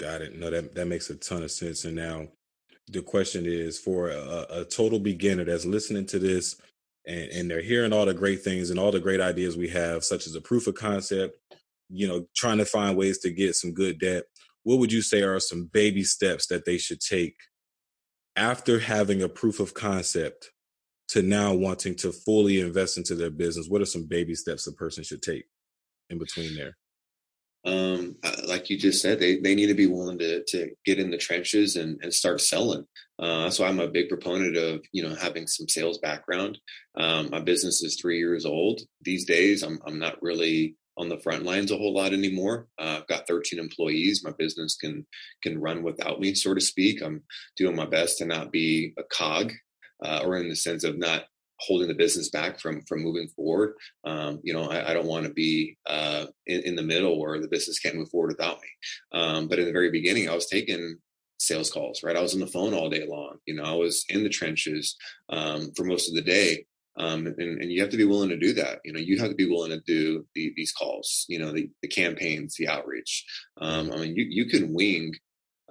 [0.00, 0.38] Got it.
[0.38, 2.28] No that that makes a ton of sense and now
[2.88, 6.60] the question is for a, a total beginner that's listening to this
[7.06, 10.04] and, and they're hearing all the great things and all the great ideas we have
[10.04, 11.36] such as a proof of concept
[11.88, 14.24] you know trying to find ways to get some good debt
[14.64, 17.36] what would you say are some baby steps that they should take
[18.36, 20.51] after having a proof of concept
[21.12, 24.72] to now wanting to fully invest into their business, what are some baby steps a
[24.72, 25.44] person should take
[26.10, 26.76] in between there?
[27.64, 28.16] um,
[28.48, 31.18] like you just said, they, they need to be willing to, to get in the
[31.18, 32.84] trenches and, and start selling.
[33.18, 36.58] Uh, why I'm a big proponent of, you know, having some sales background.
[36.96, 39.62] Um, my business is three years old these days.
[39.62, 42.66] I'm, I'm not really on the front lines a whole lot anymore.
[42.78, 44.24] Uh, I've got 13 employees.
[44.24, 45.06] My business can,
[45.42, 47.00] can run without me, so to speak.
[47.00, 47.22] I'm
[47.56, 49.52] doing my best to not be a cog
[50.04, 51.24] uh, or in the sense of not
[51.66, 53.74] holding the business back from from moving forward.
[54.04, 57.40] Um, you know, I, I don't want to be uh, in, in, the middle where
[57.40, 58.68] the business can't move forward without me.
[59.12, 60.96] Um, but in the very beginning, I was taking
[61.38, 62.02] sales calls.
[62.02, 63.38] Right, I was on the phone all day long.
[63.46, 64.96] You know, I was in the trenches
[65.28, 66.66] um, for most of the day.
[66.98, 68.80] Um, and, and, you have to be willing to do that.
[68.84, 71.24] You know, you have to be willing to do the, these calls.
[71.26, 73.24] You know, the, the campaigns, the outreach.
[73.58, 75.14] Um, I mean, you you can wing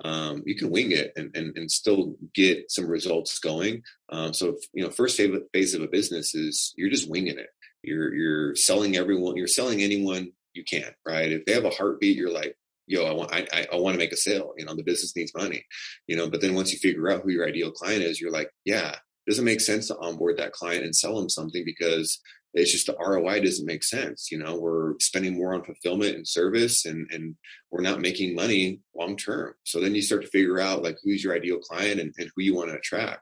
[0.03, 3.83] um, you can wing it and, and, and still get some results going.
[4.09, 5.19] Um, so, you know, first
[5.53, 7.49] phase of a business is you're just winging it.
[7.83, 11.31] You're, you're selling everyone, you're selling anyone you can, right?
[11.31, 12.55] If they have a heartbeat, you're like,
[12.87, 14.53] yo, I want, I, I want to make a sale.
[14.57, 15.65] You know, the business needs money,
[16.07, 18.51] you know, but then once you figure out who your ideal client is, you're like,
[18.65, 18.95] yeah,
[19.27, 22.19] doesn't make sense to onboard that client and sell them something because
[22.53, 24.29] it's just the ROI doesn't make sense.
[24.31, 27.35] You know, we're spending more on fulfillment and service and, and
[27.69, 29.53] we're not making money long term.
[29.63, 32.43] So then you start to figure out like who's your ideal client and, and who
[32.43, 33.21] you want to attract.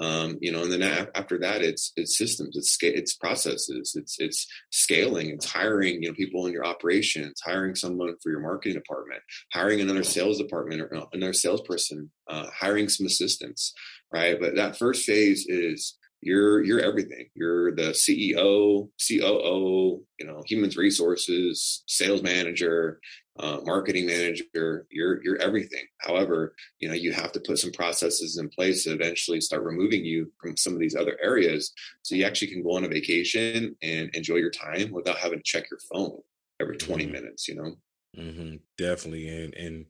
[0.00, 4.46] Um, you know, and then after that, it's it's systems, it's it's processes, it's it's
[4.70, 9.22] scaling, it's hiring you know people in your operations, hiring someone for your marketing department,
[9.52, 13.72] hiring another sales department or uh, another salesperson, uh, hiring some assistants,
[14.12, 14.38] right?
[14.38, 17.26] But that first phase is you're you're everything.
[17.34, 23.00] You're the CEO, COO, you know, human resources, sales manager,
[23.38, 24.86] uh, marketing manager.
[24.90, 25.84] You're you're everything.
[26.00, 30.04] However, you know, you have to put some processes in place to eventually start removing
[30.04, 33.76] you from some of these other areas, so you actually can go on a vacation
[33.82, 36.18] and enjoy your time without having to check your phone
[36.60, 37.12] every 20 mm-hmm.
[37.12, 37.46] minutes.
[37.46, 37.76] You know.
[38.18, 38.56] Mm-hmm.
[38.78, 39.84] Definitely, and and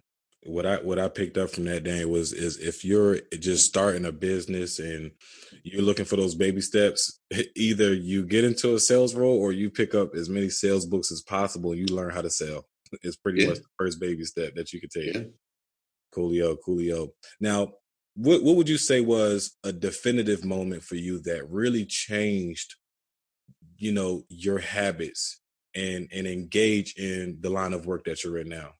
[0.47, 4.05] what I what I picked up from that day was is if you're just starting
[4.05, 5.11] a business and
[5.63, 7.21] you're looking for those baby steps,
[7.57, 11.11] either you get into a sales role or you pick up as many sales books
[11.13, 12.67] as possible and you learn how to sell.
[13.03, 13.49] It's pretty yeah.
[13.49, 15.15] much the first baby step that you could take.
[15.15, 15.23] Yeah.
[16.15, 17.11] Coolio, coolio.
[17.41, 17.73] Now,
[18.15, 22.75] what what would you say was a definitive moment for you that really changed,
[23.77, 25.41] you know, your habits
[25.75, 28.71] and and engage in the line of work that you're in now?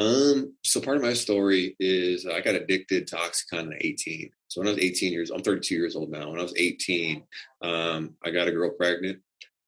[0.00, 4.30] Um, so part of my story is I got addicted to OxyContin at 18.
[4.48, 6.30] So when I was 18 years, I'm 32 years old now.
[6.30, 7.22] When I was 18,
[7.60, 9.18] um, I got a girl pregnant.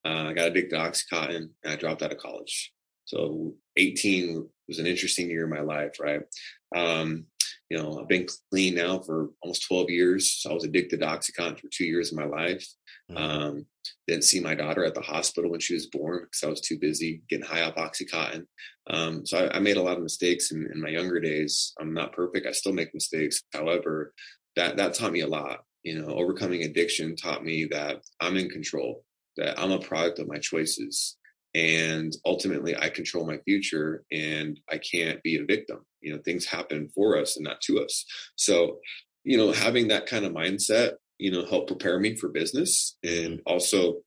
[0.04, 2.72] Uh, I got addicted to OxyContin and I dropped out of college.
[3.04, 6.22] So 18 was an interesting year in my life, right?
[6.74, 7.26] Um,
[7.72, 10.30] you know, I've been clean now for almost 12 years.
[10.30, 12.66] So I was addicted to OxyContin for two years of my life.
[13.10, 13.16] Mm-hmm.
[13.16, 13.66] Um,
[14.06, 16.78] didn't see my daughter at the hospital when she was born because I was too
[16.78, 18.44] busy getting high off OxyContin.
[18.90, 21.72] Um, so I, I, made a lot of mistakes in, in, my younger days.
[21.80, 22.46] I'm not perfect.
[22.46, 23.42] I still make mistakes.
[23.54, 24.12] However,
[24.56, 25.60] that, that taught me a lot.
[25.82, 29.02] You know, overcoming addiction taught me that I'm in control,
[29.38, 31.16] that I'm a product of my choices.
[31.54, 35.80] And ultimately, I control my future and I can't be a victim.
[36.00, 38.04] You know, things happen for us and not to us.
[38.36, 38.78] So,
[39.24, 43.40] you know, having that kind of mindset you know, help prepare me for business and
[43.46, 43.98] also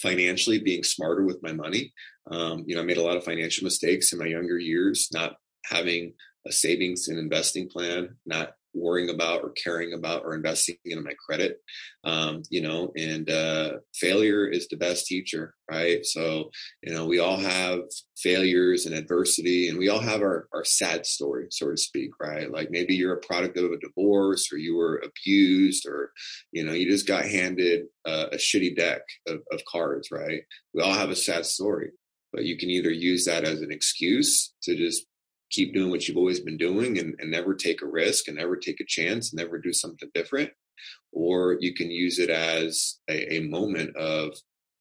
[0.00, 1.92] financially being smarter with my money.
[2.30, 5.34] Um, you know, I made a lot of financial mistakes in my younger years, not
[5.64, 6.12] having
[6.46, 11.14] a savings and investing plan, not worrying about or caring about or investing in my
[11.26, 11.58] credit
[12.04, 16.04] um, you know and uh, failure is the best teacher right?
[16.04, 16.50] So
[16.82, 17.80] you know we all have
[18.18, 22.50] failures and adversity and we all have our, our sad story so to speak right?
[22.50, 26.10] Like maybe you're a product of a divorce or you were abused or
[26.52, 30.42] you know you just got handed a, a shitty deck of, of cards right?
[30.74, 31.90] We all have a sad story
[32.32, 35.06] but you can either use that as an excuse to just
[35.54, 38.56] keep doing what you've always been doing and, and never take a risk and never
[38.56, 40.50] take a chance and never do something different.
[41.12, 44.34] Or you can use it as a, a moment of,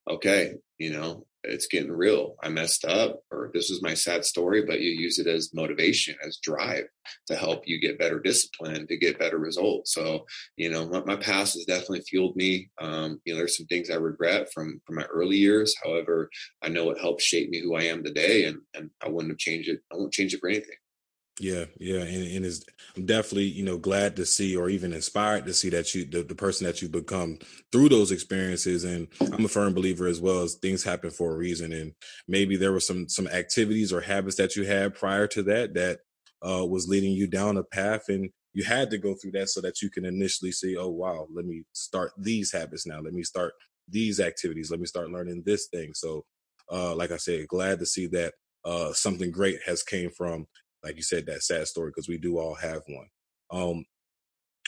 [0.09, 2.35] okay, you know, it's getting real.
[2.43, 6.15] I messed up, or this is my sad story, but you use it as motivation,
[6.25, 6.85] as drive
[7.27, 9.93] to help you get better discipline, to get better results.
[9.93, 10.25] So,
[10.55, 12.69] you know, my, my past has definitely fueled me.
[12.81, 15.75] Um, you know, there's some things I regret from from my early years.
[15.83, 16.29] However,
[16.61, 19.39] I know it helped shape me who I am today, and and I wouldn't have
[19.39, 19.81] changed it.
[19.91, 20.75] I won't change it for anything.
[21.39, 22.63] Yeah, yeah, and, and is
[22.95, 26.21] I'm definitely you know glad to see, or even inspired to see that you the,
[26.21, 27.39] the person that you've become
[27.71, 28.83] through those experiences.
[28.83, 31.73] And I'm a firm believer as well as things happen for a reason.
[31.73, 31.93] And
[32.27, 35.99] maybe there were some some activities or habits that you had prior to that that
[36.47, 39.59] uh, was leading you down a path, and you had to go through that so
[39.61, 42.99] that you can initially see, oh wow, let me start these habits now.
[43.01, 43.53] Let me start
[43.89, 44.69] these activities.
[44.69, 45.93] Let me start learning this thing.
[45.95, 46.25] So,
[46.71, 48.33] uh, like I said, glad to see that
[48.65, 50.45] uh, something great has came from,
[50.83, 53.07] like you said, that sad story because we do all have one.
[53.51, 53.85] Um,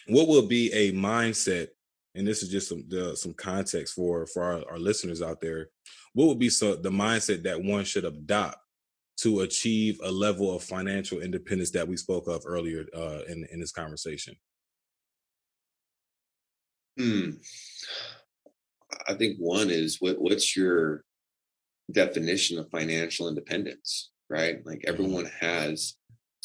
[0.08, 1.68] what will be a mindset?
[2.16, 5.70] And this is just some the, some context for for our, our listeners out there.
[6.14, 8.58] What would be so the mindset that one should adopt
[9.18, 13.60] to achieve a level of financial independence that we spoke of earlier uh, in in
[13.60, 14.36] this conversation?
[16.98, 17.32] Hmm.
[19.08, 21.04] I think one is what what's your
[21.92, 24.66] definition of financial independence, right?
[24.66, 24.90] Like mm-hmm.
[24.90, 25.96] everyone has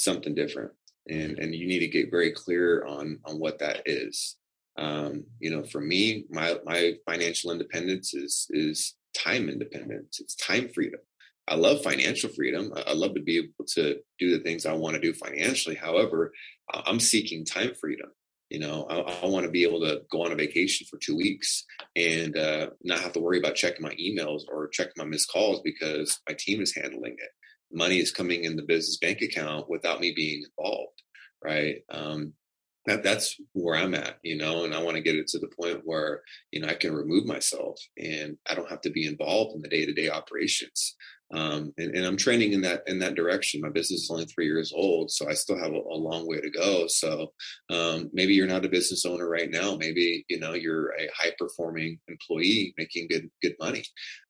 [0.01, 0.73] something different,
[1.09, 4.37] and and you need to get very clear on on what that is.
[4.79, 10.21] Um, you know, for me, my my financial independence is is time independence.
[10.21, 11.01] It's time freedom.
[11.49, 12.73] I love financial freedom.
[12.87, 15.75] I love to be able to do the things I want to do financially.
[15.75, 16.33] However,
[16.73, 18.09] I'm seeking time freedom.
[18.51, 21.17] You know, I, I want to be able to go on a vacation for two
[21.17, 21.65] weeks
[21.97, 25.61] and uh, not have to worry about checking my emails or checking my missed calls
[25.63, 27.31] because my team is handling it.
[27.73, 31.03] Money is coming in the business bank account without me being involved,
[31.43, 31.77] right?
[31.91, 32.35] Um,
[32.87, 35.51] that that's where I'm at, you know, and I want to get it to the
[35.61, 39.55] point where, you know, I can remove myself and I don't have to be involved
[39.55, 40.97] in the day to day operations
[41.33, 43.61] um, and, and, I'm training in that in that direction.
[43.61, 46.40] My business is only three years old, so I still have a, a long way
[46.40, 46.88] to go.
[46.88, 47.33] So
[47.71, 49.77] um, maybe you're not a business owner right now.
[49.77, 53.85] Maybe you know you're a high performing employee making good good money.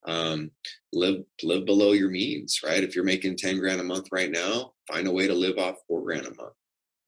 [0.06, 0.50] Um,
[0.92, 2.84] live live below your means, right?
[2.84, 5.76] If you're making ten grand a month right now, find a way to live off
[5.88, 6.52] four grand a month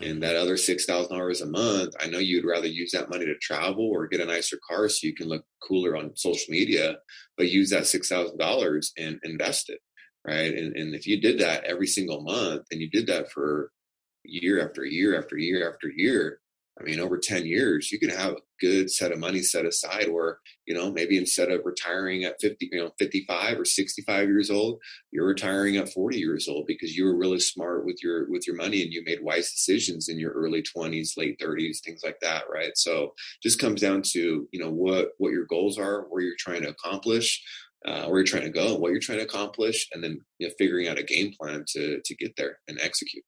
[0.03, 3.25] and that other six thousand dollars a month, I know you'd rather use that money
[3.25, 6.97] to travel or get a nicer car so you can look cooler on social media,
[7.37, 9.79] but use that six thousand dollars and invest it,
[10.27, 10.53] right?
[10.53, 13.71] And, and if you did that every single month and you did that for
[14.25, 16.41] year after year after year after year,
[16.81, 20.11] I mean, over 10 years, you can have a good set of money set aside
[20.11, 24.51] where, you know, maybe instead of retiring at 50, you know, 55 or 65 years
[24.51, 24.81] old,
[25.11, 28.57] you're retiring at 40 years old because you were really smart with your, with your
[28.57, 32.45] money and you made wise decisions in your early 20s, late 30s, things like that.
[32.51, 32.73] Right.
[32.77, 36.63] So just comes down to, you know, what, what your goals are, where you're trying
[36.63, 37.43] to accomplish,
[37.85, 40.55] uh, where you're trying to go, what you're trying to accomplish, and then you know,
[40.59, 43.25] figuring out a game plan to, to get there and execute.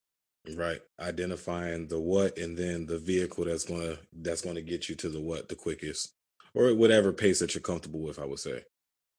[0.53, 0.81] Right.
[1.01, 5.21] Identifying the what and then the vehicle that's gonna that's gonna get you to the
[5.21, 6.13] what the quickest.
[6.55, 8.63] Or whatever pace that you're comfortable with, I would say.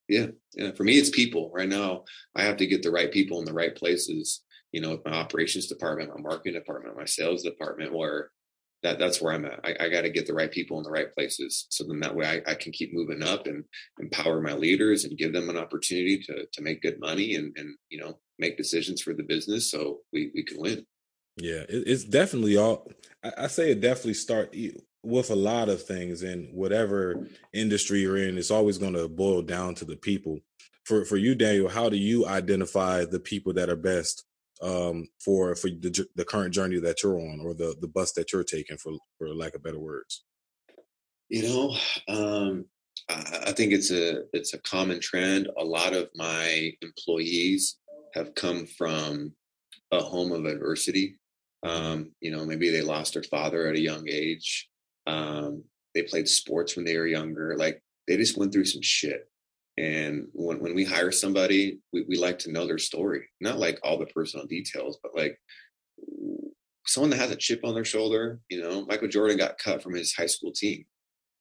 [0.07, 0.27] Yeah.
[0.75, 1.51] For me it's people.
[1.53, 2.03] Right now
[2.35, 5.13] I have to get the right people in the right places, you know, with my
[5.13, 8.29] operations department, my marketing department, my sales department, where
[8.83, 9.59] that that's where I'm at.
[9.63, 11.65] I, I got to get the right people in the right places.
[11.69, 13.63] So then that way I, I, can keep moving up and
[13.99, 17.75] empower my leaders and give them an opportunity to to make good money and and
[17.89, 20.85] you know make decisions for the business so we we can win.
[21.37, 22.89] Yeah, it, it's definitely all.
[23.23, 24.55] I, I, say it definitely start
[25.03, 28.37] with a lot of things in whatever industry you're in.
[28.37, 30.39] It's always going to boil down to the people.
[30.85, 34.23] For for you, Daniel, how do you identify the people that are best
[34.61, 38.31] um, for for the, the current journey that you're on, or the the bus that
[38.31, 40.23] you're taking, for for lack of better words?
[41.27, 41.75] You know,
[42.07, 42.65] um,
[43.09, 45.49] I, I think it's a it's a common trend.
[45.57, 47.77] A lot of my employees
[48.13, 49.33] have come from
[49.91, 51.17] a home of adversity
[51.65, 54.69] um, you know, maybe they lost their father at a young age.
[55.07, 55.63] Um,
[55.95, 57.55] they played sports when they were younger.
[57.57, 59.27] Like they just went through some shit.
[59.77, 63.79] And when, when we hire somebody, we, we like to know their story, not like
[63.83, 65.39] all the personal details, but like
[66.85, 68.39] someone that has a chip on their shoulder.
[68.47, 70.85] You know, Michael Jordan got cut from his high school team.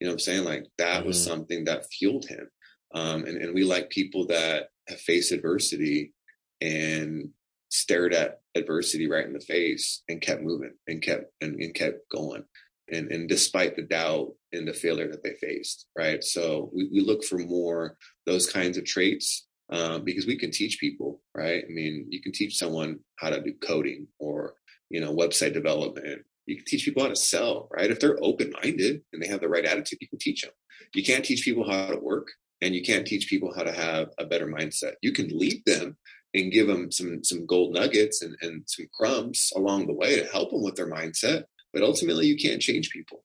[0.00, 0.44] You know what I'm saying?
[0.44, 1.08] Like that mm-hmm.
[1.08, 2.48] was something that fueled him.
[2.94, 6.12] Um, and, and we like people that have faced adversity
[6.60, 7.28] and
[7.74, 12.08] stared at adversity right in the face and kept moving and kept and, and kept
[12.10, 12.44] going.
[12.90, 16.22] And and despite the doubt and the failure that they faced right?
[16.22, 20.78] So we, we look for more those kinds of traits um, because we can teach
[20.78, 21.64] people right?
[21.68, 24.54] I mean you can teach someone how to do coding or
[24.90, 26.22] you know website development.
[26.46, 27.90] You can teach people how to sell right?
[27.90, 30.52] If they're open-minded and they have the right attitude you can teach them
[30.94, 32.28] you can't teach people how to work
[32.60, 34.94] and you can't teach people how to have a better mindset.
[35.02, 35.96] You can lead them
[36.34, 40.26] and give them some some gold nuggets and, and some crumbs along the way to
[40.26, 43.24] help them with their mindset but ultimately you can't change people.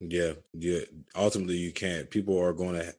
[0.00, 0.80] Yeah yeah
[1.14, 2.10] ultimately you can't.
[2.10, 2.92] People are going to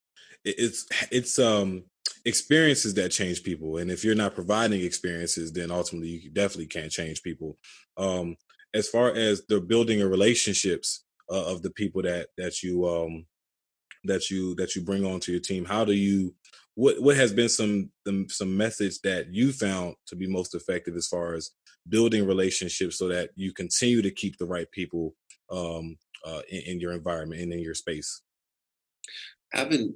[0.46, 1.84] it's it's um
[2.26, 6.92] experiences that change people and if you're not providing experiences then ultimately you definitely can't
[6.92, 7.58] change people.
[7.98, 8.38] Um
[8.74, 13.26] as far as the building of relationships uh, of the people that that you um
[14.06, 16.34] that you that you bring onto your team how do you
[16.76, 17.92] what what has been some
[18.30, 21.52] some methods that you found to be most effective as far as
[21.88, 25.16] building relationships so that you continue to keep the right people
[25.52, 28.22] um, uh, in, in your environment and in your space?
[29.52, 29.96] Having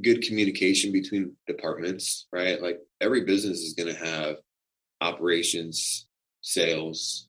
[0.00, 2.62] good communication between departments, right?
[2.62, 4.36] Like every business is going to have
[5.00, 6.06] operations,
[6.40, 7.28] sales,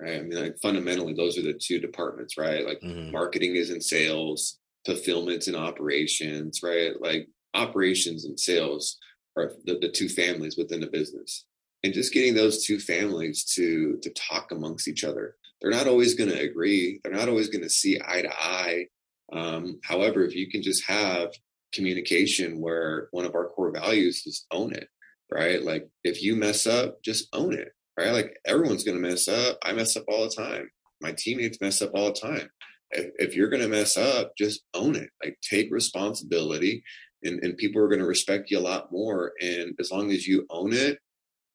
[0.00, 0.18] right?
[0.18, 2.64] I mean, like fundamentally, those are the two departments, right?
[2.64, 3.10] Like mm-hmm.
[3.10, 6.92] marketing is in sales, fulfillment's in operations, right?
[7.00, 8.98] Like operations and sales
[9.36, 11.46] are the, the two families within the business.
[11.82, 15.36] And just getting those two families to to talk amongst each other.
[15.60, 17.00] They're not always going to agree.
[17.02, 18.86] They're not always going to see eye to eye.
[19.32, 21.30] Um, however, if you can just have
[21.72, 24.88] communication where one of our core values is own it,
[25.30, 25.62] right?
[25.62, 28.12] Like if you mess up, just own it, right?
[28.12, 29.58] Like everyone's going to mess up.
[29.62, 30.70] I mess up all the time.
[31.00, 32.50] My teammates mess up all the time.
[32.90, 35.10] If, if you're going to mess up, just own it.
[35.22, 36.82] Like take responsibility
[37.22, 39.32] and, and people are going to respect you a lot more.
[39.40, 40.98] And as long as you own it,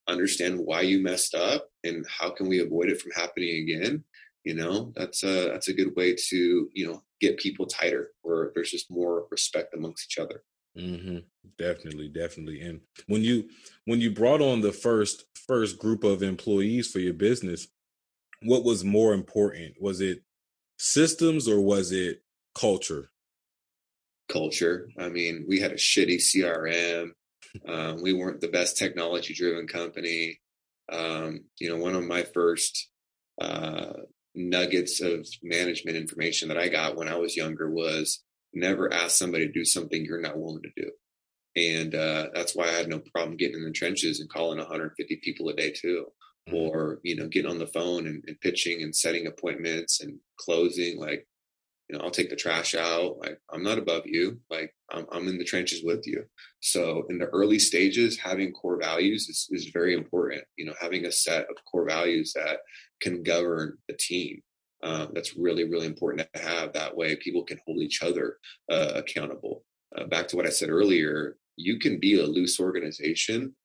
[0.08, 4.04] understand why you messed up and how can we avoid it from happening again,
[4.44, 8.52] you know, that's a, that's a good way to, you know, get people tighter where
[8.54, 10.44] there's just more respect amongst each other.
[10.78, 11.20] Mm-hmm.
[11.58, 12.62] Definitely, definitely.
[12.62, 13.50] And when you
[13.86, 17.68] when you brought on the first first group of employees for your business,
[18.42, 19.76] what was more important?
[19.80, 20.24] Was it
[20.78, 23.10] systems or was it culture?
[24.32, 24.90] Culture.
[24.98, 27.12] I mean, we had a shitty CRM.
[27.68, 30.40] Um, we weren't the best technology driven company.
[30.92, 32.90] Um, you know, one of my first
[33.42, 33.94] uh,
[34.36, 38.24] nuggets of management information that I got when I was younger was
[38.54, 40.92] never ask somebody to do something you're not willing to do.
[41.56, 45.22] And uh, that's why I had no problem getting in the trenches and calling 150
[45.24, 46.08] people a day too,
[46.50, 46.56] mm-hmm.
[46.56, 51.00] or you know, getting on the phone and, and pitching and setting appointments and closing.
[51.00, 51.26] Like
[51.88, 53.18] you know, I'll take the trash out.
[53.20, 54.40] Like I'm not above you.
[54.50, 56.26] Like I'm, I'm in the trenches with you.
[56.62, 60.44] So in the early stages, having core values is, is very important.
[60.58, 62.60] You know, having a set of core values that
[63.02, 64.42] can govern the team.
[64.84, 66.74] Um, that's really, really important to have.
[66.74, 68.38] That way, people can hold each other
[68.70, 69.64] uh, accountable.
[69.98, 73.56] Uh, back to what I said earlier, you can be a loose organization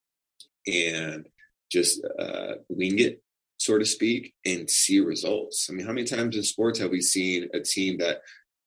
[0.67, 1.29] and
[1.71, 3.23] just uh, wing it
[3.61, 5.69] so to speak, and see results.
[5.69, 8.23] I mean, how many times in sports have we seen a team that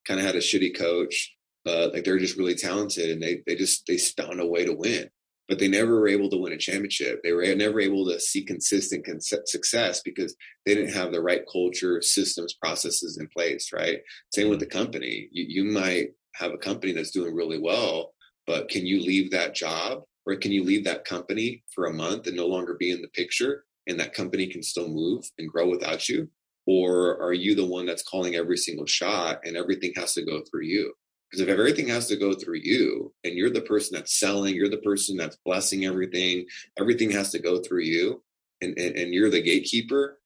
[0.07, 1.33] kind of had a shitty coach,
[1.65, 4.73] but like they're just really talented and they they just they found a way to
[4.73, 5.09] win,
[5.49, 7.21] but they never were able to win a championship.
[7.23, 9.03] They were never able to see consistent
[9.47, 13.71] success because they didn't have the right culture, systems, processes in place.
[13.73, 13.99] Right.
[14.31, 15.27] Same with the company.
[15.31, 18.13] You you might have a company that's doing really well,
[18.45, 22.27] but can you leave that job or can you leave that company for a month
[22.27, 25.69] and no longer be in the picture and that company can still move and grow
[25.69, 26.29] without you?
[26.65, 30.41] Or are you the one that's calling every single shot and everything has to go
[30.49, 30.93] through you?
[31.29, 34.69] Because if everything has to go through you and you're the person that's selling, you're
[34.69, 36.45] the person that's blessing everything,
[36.79, 38.23] everything has to go through you,
[38.61, 40.19] and, and, and you're the gatekeeper,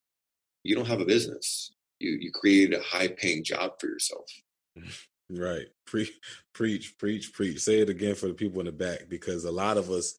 [0.64, 1.74] you don't have a business.
[2.00, 4.30] You you created a high paying job for yourself.
[5.30, 5.66] Right.
[5.86, 6.10] Pre-
[6.54, 7.60] preach, preach, preach.
[7.60, 10.18] Say it again for the people in the back because a lot of us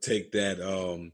[0.00, 1.10] take that um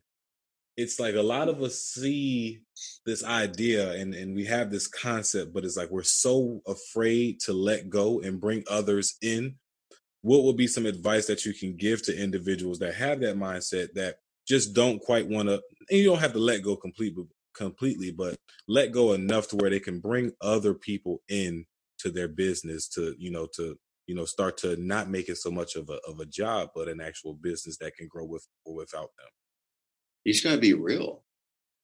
[0.81, 2.63] it's like a lot of us see
[3.05, 7.53] this idea and, and we have this concept, but it's like we're so afraid to
[7.53, 9.57] let go and bring others in.
[10.23, 13.93] What would be some advice that you can give to individuals that have that mindset
[13.93, 14.17] that
[14.49, 15.61] just don't quite want to,
[15.91, 17.25] and you don't have to let go completely,
[17.55, 21.67] completely, but let go enough to where they can bring other people in
[21.99, 25.51] to their business to, you know, to, you know, start to not make it so
[25.51, 28.75] much of a, of a job, but an actual business that can grow with or
[28.75, 29.29] without them
[30.25, 31.23] you just got to be real.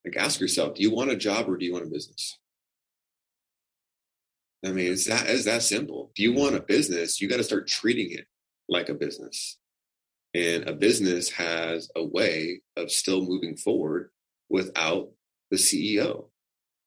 [0.04, 2.38] Like ask yourself, do you want a job or do you want a business?
[4.64, 6.10] I mean, it's that is that simple.
[6.14, 8.26] If you want a business, you got to start treating it
[8.68, 9.58] like a business.
[10.34, 14.10] And a business has a way of still moving forward
[14.48, 15.10] without
[15.50, 16.28] the CEO.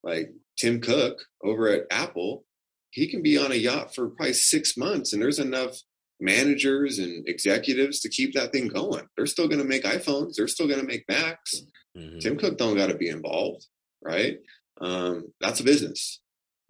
[0.03, 2.45] Like Tim Cook over at Apple,
[2.91, 5.79] he can be on a yacht for probably six months, and there's enough
[6.19, 9.07] managers and executives to keep that thing going.
[9.15, 10.35] They're still going to make iPhones.
[10.35, 11.61] They're still going to make Macs.
[11.97, 12.19] Mm-hmm.
[12.19, 13.65] Tim Cook don't got to be involved,
[14.03, 14.39] right?
[14.81, 16.21] Um, that's a business,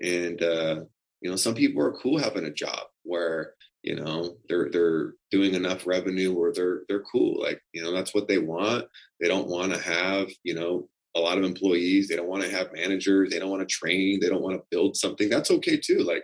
[0.01, 0.81] and uh,
[1.21, 5.53] you know some people are cool having a job where you know they're they're doing
[5.53, 7.41] enough revenue or they're they're cool.
[7.41, 8.85] Like you know that's what they want.
[9.19, 12.07] They don't want to have you know a lot of employees.
[12.07, 13.29] They don't want to have managers.
[13.29, 14.19] They don't want to train.
[14.19, 15.29] They don't want to build something.
[15.29, 15.99] That's okay too.
[15.99, 16.23] Like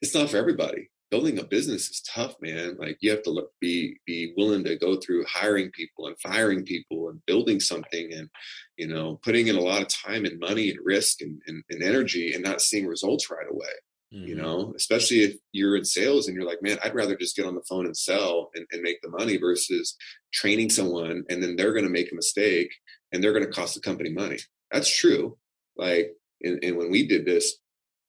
[0.00, 2.74] it's not for everybody building a business is tough, man.
[2.78, 6.64] Like you have to look, be be willing to go through hiring people and firing
[6.64, 8.30] people and building something and
[8.78, 11.82] you know putting in a lot of time and money and risk and, and, and
[11.82, 13.74] energy and not seeing results right away.
[14.12, 14.26] Mm-hmm.
[14.26, 17.46] You know, especially if you're in sales and you're like, man, I'd rather just get
[17.46, 19.96] on the phone and sell and, and make the money versus
[20.32, 22.72] training someone and then they're going to make a mistake
[23.12, 24.38] and they're going to cost the company money.
[24.70, 25.38] That's true.
[25.76, 27.56] Like, and, and when we did this,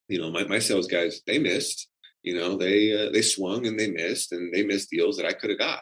[0.09, 1.87] you know, my, my sales guys, they missed,
[2.23, 5.33] you know, they, uh, they swung and they missed and they missed deals that I
[5.33, 5.81] could have got.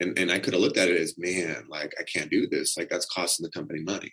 [0.00, 2.76] And, and I could have looked at it as, man, like I can't do this.
[2.76, 4.12] Like that's costing the company money.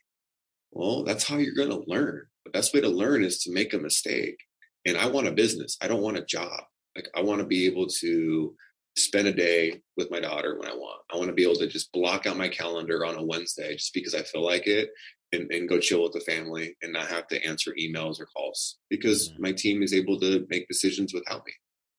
[0.71, 2.23] Well, that's how you're going to learn.
[2.45, 4.37] The best way to learn is to make a mistake.
[4.85, 5.77] And I want a business.
[5.81, 6.61] I don't want a job.
[6.95, 8.55] Like I want to be able to
[8.95, 11.01] spend a day with my daughter when I want.
[11.11, 13.93] I want to be able to just block out my calendar on a Wednesday just
[13.93, 14.89] because I feel like it
[15.33, 18.77] and, and go chill with the family and not have to answer emails or calls
[18.89, 19.43] because mm-hmm.
[19.43, 21.53] my team is able to make decisions without me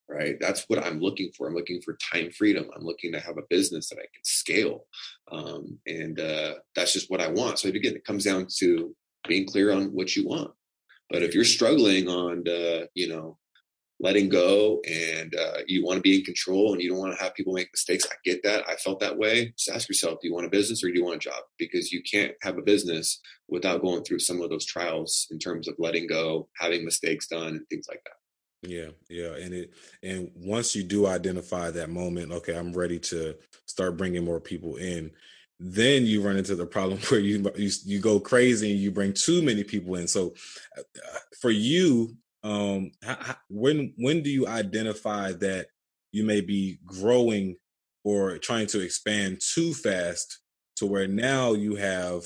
[0.08, 0.36] right?
[0.40, 1.48] That's what i'm looking for.
[1.48, 2.68] I'm looking for time freedom.
[2.76, 4.86] I'm looking to have a business that i can scale
[5.32, 7.58] um, and uh, that's just what i want.
[7.58, 8.94] So again it comes down to
[9.26, 10.52] being clear on what you want.
[11.10, 13.38] But if you're struggling on uh, you know
[14.04, 17.22] letting go and uh, you want to be in control and you don't want to
[17.22, 20.28] have people make mistakes i get that i felt that way just ask yourself do
[20.28, 22.62] you want a business or do you want a job because you can't have a
[22.62, 27.26] business without going through some of those trials in terms of letting go having mistakes
[27.26, 28.14] done and things like that
[28.66, 33.34] yeah, yeah, and it and once you do identify that moment, okay, I'm ready to
[33.66, 35.10] start bringing more people in.
[35.60, 39.12] Then you run into the problem where you you, you go crazy and you bring
[39.12, 40.08] too many people in.
[40.08, 40.34] So,
[40.78, 45.68] uh, for you, um, how, when when do you identify that
[46.12, 47.56] you may be growing
[48.04, 50.40] or trying to expand too fast
[50.76, 52.22] to where now you have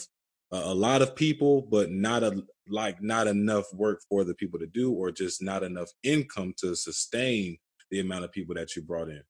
[0.53, 4.59] a, a lot of people, but not a like not enough work for the people
[4.59, 7.57] to do or just not enough income to sustain
[7.91, 9.23] the amount of people that you brought in?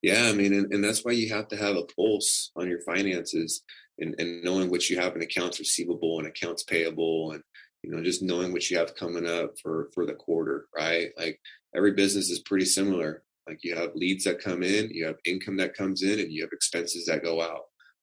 [0.00, 2.80] Yeah i mean and, and that's why you have to have a pulse on your
[2.82, 3.62] finances
[3.98, 7.42] and, and knowing what you have in accounts receivable and accounts payable and
[7.82, 11.08] you know just knowing what you have coming up for for the quarter right?
[11.16, 11.40] Like
[11.74, 13.22] every business is pretty similar.
[13.46, 16.42] Like you have leads that come in you have income that comes in and you
[16.42, 17.62] have expenses that go out.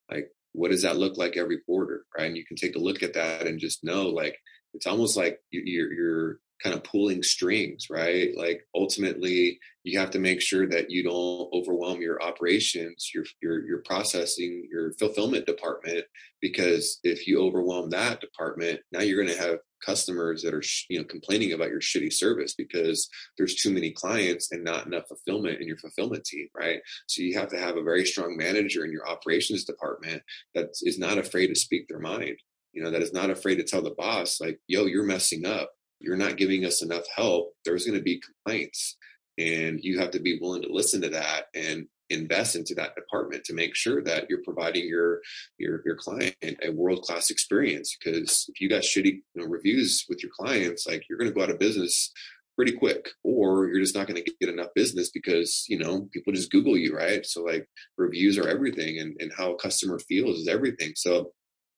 [0.10, 2.28] Like what does that look like every quarter right?
[2.28, 4.38] And you can take a look at that and just know like
[4.74, 8.36] it's almost like you're you're kind of pulling strings right?
[8.36, 13.66] Like ultimately you have to make sure that you don't overwhelm your operations your your
[13.68, 16.06] your processing your fulfillment department
[16.42, 20.98] because if you overwhelm that department now you're going to have customers that are you
[20.98, 25.62] know complaining about your shitty service because there's too many clients and not enough fulfillment
[25.62, 26.80] in your fulfillment team right?
[27.08, 30.24] So you have to have a very strong manager in your operations department
[30.56, 32.38] that is not afraid to speak their mind
[32.74, 35.72] you know that is not afraid to tell the boss like yo you're messing up
[36.00, 38.98] you're not giving us enough help there's going to be complaints.
[39.38, 43.44] And you have to be willing to listen to that and invest into that department
[43.46, 45.20] to make sure that you're providing your
[45.58, 47.98] your your client a world class experience.
[47.98, 51.36] Because if you got shitty you know, reviews with your clients like you're going to
[51.36, 52.12] go out of business
[52.56, 56.32] pretty quick or you're just not going to get enough business because you know people
[56.32, 57.26] just google you right?
[57.26, 57.68] So like
[57.98, 60.94] reviews are everything and, and how a customer feels is everything.
[60.96, 61.32] So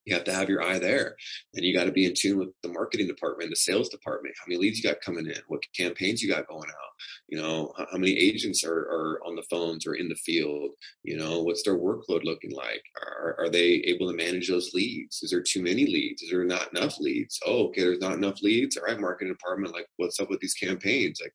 [0.07, 1.15] you have to have your eye there.
[1.53, 4.45] And you got to be in tune with the marketing department the sales department how
[4.47, 6.91] many leads you got coming in what campaigns you got going out
[7.27, 10.71] you know how, many agents are, are on the phones or in the field
[11.03, 12.81] you know what's their workload looking like?
[13.01, 15.21] Are, are they able to manage those leads?
[15.23, 16.21] Is there too many leads?
[16.21, 17.39] Is there not enough leads?
[17.45, 18.77] Oh okay there's not enough leads?
[18.77, 21.19] All right marketing department like what's up with these campaigns?
[21.21, 21.33] Like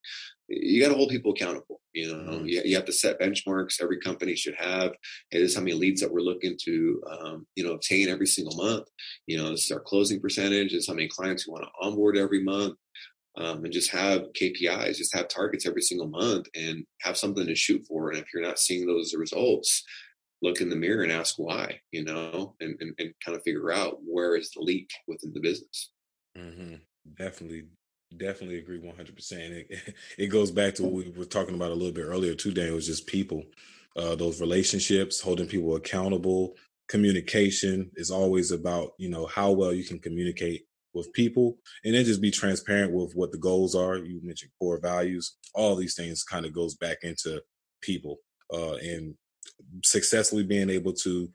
[0.53, 1.81] you got to hold people accountable.
[1.93, 2.47] You know, mm-hmm.
[2.47, 3.83] you, you, have to set benchmarks.
[3.83, 4.93] Every company should have.
[5.31, 8.27] Hey, this is how many leads that we're looking to, um, you know, obtain every
[8.27, 8.87] single month.
[9.27, 10.73] You know, this is our closing percentage.
[10.73, 12.77] This is how many clients we want to onboard every month.
[13.37, 17.55] Um, and just have KPIs, just have targets every single month and have something to
[17.55, 18.11] shoot for.
[18.11, 19.85] And if you're not seeing those results,
[20.43, 23.73] look in the mirror and ask why, you know, and, and, and kind of figure
[23.73, 25.93] out where is the leak within the business.
[26.37, 26.75] Mm-hmm.
[27.17, 27.65] Definitely,
[28.19, 31.93] definitely agree 100% it, it goes back to what we were talking about a little
[31.93, 33.45] bit earlier too it was just people
[33.97, 36.57] uh, those relationships holding people accountable.
[36.89, 42.05] Communication is always about you know how well you can communicate with people and then
[42.05, 43.97] just be transparent with what the goals are.
[43.97, 45.37] You mentioned core values.
[45.55, 47.43] All these things kind of goes back into
[47.81, 48.19] people
[48.53, 49.15] uh, and
[49.85, 51.31] successfully being able to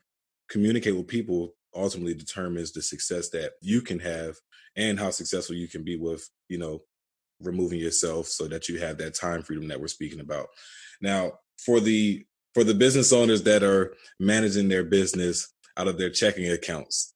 [0.48, 4.36] communicate with people ultimately determines the success that you can have
[4.76, 6.80] and how successful you can be with you know
[7.40, 10.48] removing yourself so that you have that time freedom that we're speaking about.
[11.00, 11.32] Now
[11.64, 16.50] for the for the business owners that are managing their business out of their checking
[16.50, 17.14] accounts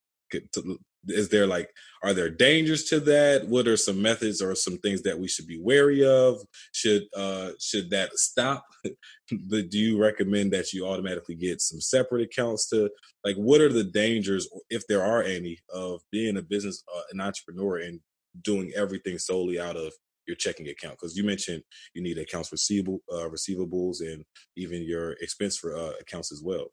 [1.09, 1.70] is there like
[2.03, 3.46] are there dangers to that?
[3.48, 6.40] What are some methods or some things that we should be wary of?
[6.72, 8.64] Should uh should that stop?
[9.28, 12.90] Do you recommend that you automatically get some separate accounts to
[13.24, 17.20] like what are the dangers if there are any of being a business uh, an
[17.20, 18.00] entrepreneur and
[18.42, 19.92] doing everything solely out of
[20.26, 20.96] your checking account?
[21.00, 21.62] Because you mentioned
[21.94, 24.24] you need accounts receivable uh, receivables and
[24.57, 26.68] even your expense for uh, accounts as well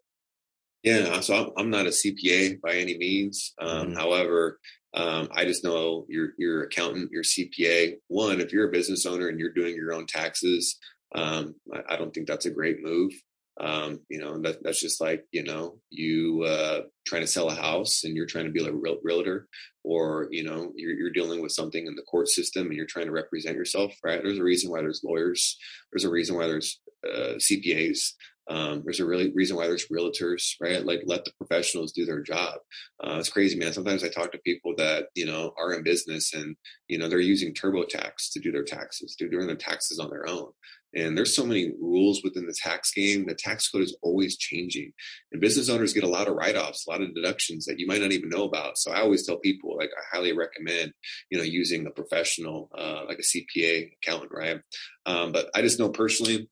[0.84, 3.94] yeah so i'm, I'm not a cpa by any means um, mm-hmm.
[3.94, 4.60] however
[4.94, 9.28] um, i just know your your accountant your cpa one if you're a business owner
[9.28, 10.78] and you're doing your own taxes
[11.16, 13.12] um, I, I, don't think that's a great move
[13.60, 17.56] um, you know, that, that's just like, you know, you uh, trying to sell a
[17.56, 19.48] house and you're trying to be like a real, realtor
[19.84, 23.08] or, you know, you're, you're dealing with something in the court system and you're trying
[23.08, 24.22] to represent yourself, right?
[24.24, 25.58] There's a reason why there's lawyers.
[25.92, 28.14] There's a reason why there's uh, CPAs.
[28.50, 30.84] Um, there's a really reason why there's realtors, right?
[30.84, 32.56] Like let the professionals do their job.
[33.04, 33.74] Uh, it's crazy, man.
[33.74, 36.56] Sometimes I talk to people that you know are in business and
[36.88, 40.28] you know they're using TurboTax to do their taxes, they're doing their taxes on their
[40.28, 40.52] own.
[40.96, 43.28] And there's so many rules within the tax game.
[43.28, 44.92] The tax code is always changing,
[45.32, 48.02] and business owners get a lot of write-offs, a lot of deductions that you might
[48.02, 48.80] not even know about.
[48.80, 50.94] So I always tell people, like, I highly recommend,
[51.30, 54.62] you know, using a professional, uh, like a CPA accountant, right?
[55.06, 56.50] Um, but I just know personally,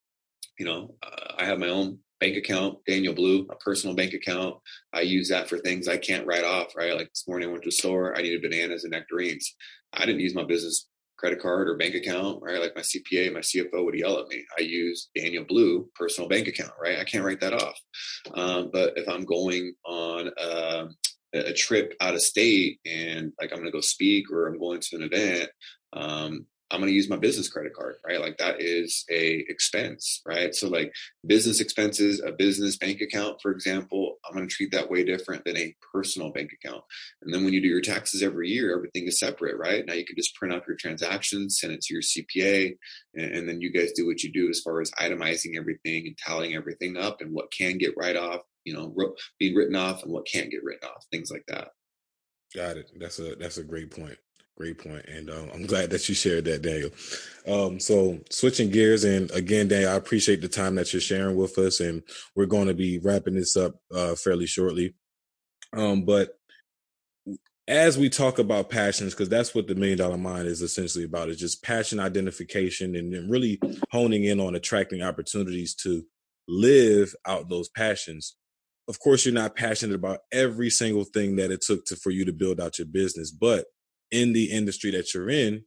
[0.58, 4.56] you know, uh, I have my own bank account, Daniel Blue, a personal bank account.
[4.94, 6.96] I use that for things I can't write off, right?
[6.96, 9.56] Like this morning I went to the store, I needed bananas and nectarines.
[9.94, 10.88] I didn't use my business
[11.18, 12.60] credit card or bank account, right?
[12.60, 14.46] Like my CPA, my CFO would yell at me.
[14.58, 17.00] I use Daniel Blue personal bank account, right?
[17.00, 17.80] I can't write that off.
[18.34, 20.88] Um, but if I'm going on uh,
[21.34, 24.80] a trip out of state and like I'm going to go speak or I'm going
[24.80, 25.50] to an event,
[25.94, 28.20] um, I'm going to use my business credit card, right?
[28.20, 30.54] Like that is a expense, right?
[30.54, 30.94] So like
[31.26, 35.46] business expenses, a business bank account, for example, I'm going to treat that way different
[35.46, 36.84] than a personal bank account.
[37.22, 39.86] And then when you do your taxes every year, everything is separate, right?
[39.86, 42.76] Now you can just print out your transactions, send it to your CPA,
[43.16, 46.18] and, and then you guys do what you do as far as itemizing everything and
[46.18, 48.94] tallying everything up and what can get right off, you know,
[49.40, 51.70] being written off and what can't get written off, things like that.
[52.54, 52.92] Got it.
[52.98, 54.18] That's a that's a great point.
[54.58, 56.90] Great point, and um, I'm glad that you shared that, Daniel.
[57.48, 61.60] Um, so switching gears, and again, Daniel, I appreciate the time that you're sharing with
[61.60, 62.02] us, and
[62.36, 64.96] we're going to be wrapping this up uh, fairly shortly.
[65.74, 66.40] Um, but
[67.68, 71.30] as we talk about passions, because that's what the Million Dollar Mind is essentially about,
[71.30, 73.60] is just passion identification and, and really
[73.92, 76.04] honing in on attracting opportunities to
[76.48, 78.38] live out those passions
[78.90, 82.24] of course you're not passionate about every single thing that it took to for you
[82.24, 83.66] to build out your business but
[84.12, 85.64] in the industry that you're in,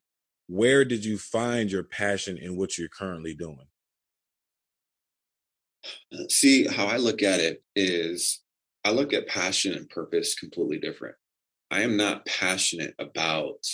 [0.46, 3.66] where did you find your passion in what you're currently doing?
[6.12, 8.40] Uh, see, how I look at it is
[8.84, 11.14] I look at passion and purpose completely different.
[11.70, 13.64] I am not passionate about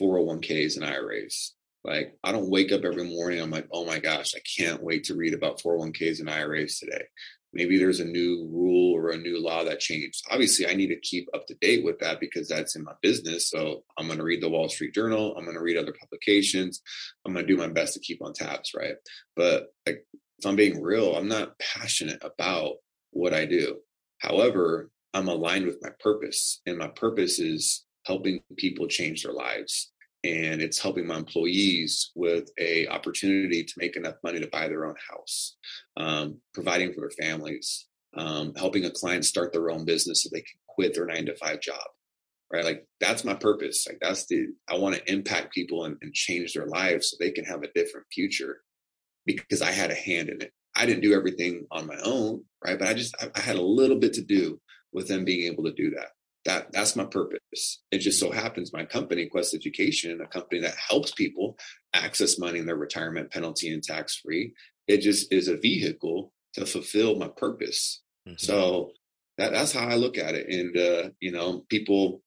[0.00, 1.54] 401ks and IRAs.
[1.82, 5.04] Like, I don't wake up every morning, I'm like, oh my gosh, I can't wait
[5.04, 7.04] to read about 401ks and IRAs today
[7.52, 10.24] maybe there's a new rule or a new law that changed.
[10.30, 13.48] Obviously, I need to keep up to date with that because that's in my business.
[13.50, 15.34] So I'm going to read the Wall Street Journal.
[15.36, 16.82] I'm going to read other publications.
[17.24, 18.94] I'm going to do my best to keep on tabs, right?
[19.34, 20.04] But like,
[20.38, 22.74] if I'm being real, I'm not passionate about
[23.10, 23.78] what I do.
[24.18, 29.92] However, I'm aligned with my purpose, and my purpose is helping people change their lives
[30.26, 34.84] and it's helping my employees with a opportunity to make enough money to buy their
[34.86, 35.56] own house
[35.96, 40.40] um, providing for their families um, helping a client start their own business so they
[40.40, 41.84] can quit their nine to five job
[42.52, 42.64] right?
[42.64, 43.86] Like that's my purpose.
[43.86, 47.30] Like that's the i want to impact people and, and change their lives so they
[47.30, 48.58] can have a different future
[49.24, 50.52] because i had a hand in it.
[50.74, 52.78] I didn't do everything on my own right?
[52.78, 54.60] But i just I, I had a little bit to do
[54.92, 56.10] with them being able to do that
[56.46, 57.82] that that's my purpose.
[57.90, 61.58] It just so happens my company, Quest Education, a company that helps people
[61.92, 64.54] access money in their retirement penalty and tax free,
[64.86, 68.02] it just is a vehicle to fulfill my purpose.
[68.26, 68.36] Mm-hmm.
[68.38, 68.92] So
[69.38, 70.48] that that's how I look at it.
[70.48, 72.22] And uh, you know, people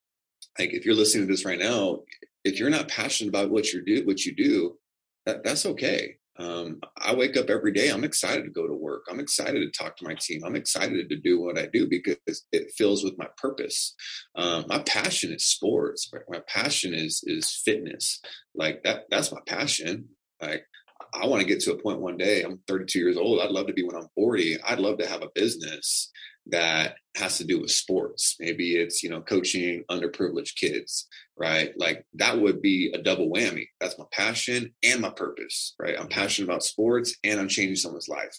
[0.57, 2.01] like if you're listening to this right now,
[2.43, 4.77] if you're not passionate about what you do, what you do,
[5.25, 6.17] that, that's okay.
[6.39, 7.89] Um, I wake up every day.
[7.89, 9.05] I'm excited to go to work.
[9.09, 10.41] I'm excited to talk to my team.
[10.45, 12.17] I'm excited to do what I do because
[12.51, 13.93] it fills with my purpose.
[14.35, 16.09] Um, my passion is sports.
[16.29, 18.21] My passion is is fitness.
[18.55, 19.03] Like that.
[19.09, 20.09] That's my passion.
[20.41, 20.65] Like
[21.13, 22.43] I want to get to a point one day.
[22.43, 23.39] I'm 32 years old.
[23.39, 24.61] I'd love to be when I'm 40.
[24.63, 26.11] I'd love to have a business
[26.47, 28.35] that has to do with sports.
[28.39, 31.07] Maybe it's, you know, coaching underprivileged kids,
[31.37, 31.73] right?
[31.77, 33.67] Like that would be a double whammy.
[33.79, 35.95] That's my passion and my purpose, right?
[35.95, 36.19] I'm mm-hmm.
[36.19, 38.35] passionate about sports and I'm changing someone's life.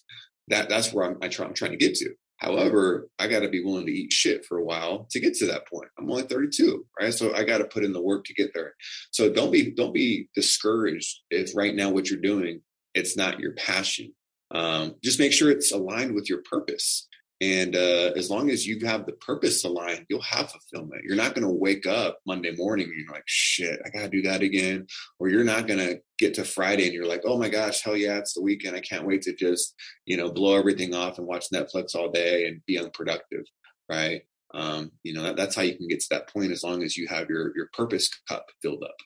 [0.48, 2.10] That that's where I'm, I try, I'm trying to get to.
[2.40, 5.46] However, I got to be willing to eat shit for a while to get to
[5.46, 5.90] that point.
[5.98, 7.12] I'm only 32, right?
[7.12, 8.74] So I got to put in the work to get there.
[9.10, 12.62] So don't be don't be discouraged if right now what you're doing
[12.94, 14.12] it's not your passion.
[14.52, 17.08] Um, just make sure it's aligned with your purpose.
[17.42, 21.04] And uh, as long as you have the purpose aligned, you'll have fulfillment.
[21.04, 24.08] You're not going to wake up Monday morning and you're like, shit, I got to
[24.08, 24.86] do that again.
[25.18, 27.96] Or you're not going to get to Friday and you're like, oh my gosh, hell
[27.96, 28.76] yeah, it's the weekend.
[28.76, 29.74] I can't wait to just,
[30.04, 33.44] you know, blow everything off and watch Netflix all day and be unproductive.
[33.88, 34.22] Right.
[34.52, 36.96] Um, you know, that, that's how you can get to that point as long as
[36.96, 38.96] you have your your purpose cup filled up.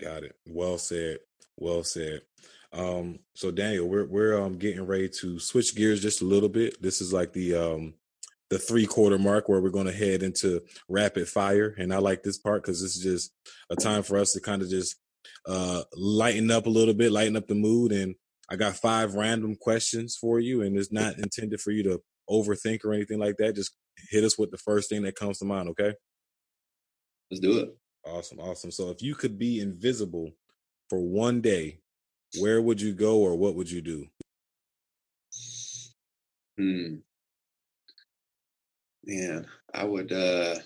[0.00, 0.34] Got it.
[0.46, 1.18] Well said.
[1.56, 2.22] Well said.
[2.72, 6.80] Um, so Daniel, we're we're um getting ready to switch gears just a little bit.
[6.80, 7.94] This is like the um
[8.48, 12.22] the three quarter mark where we're going to head into rapid fire, and I like
[12.22, 13.32] this part because this is just
[13.70, 14.96] a time for us to kind of just
[15.46, 17.92] uh lighten up a little bit, lighten up the mood.
[17.92, 18.14] And
[18.50, 22.84] I got five random questions for you, and it's not intended for you to overthink
[22.84, 23.56] or anything like that.
[23.56, 23.74] Just
[24.10, 25.68] hit us with the first thing that comes to mind.
[25.70, 25.94] Okay.
[27.30, 27.76] Let's do it.
[28.04, 28.70] Awesome, awesome.
[28.70, 30.30] So if you could be invisible
[30.88, 31.79] for one day,
[32.38, 34.06] where would you go or what would you do?
[36.58, 36.96] Hmm.
[39.04, 40.56] Man, I would uh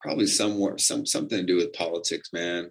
[0.00, 2.70] probably somewhere some something to do with politics, man.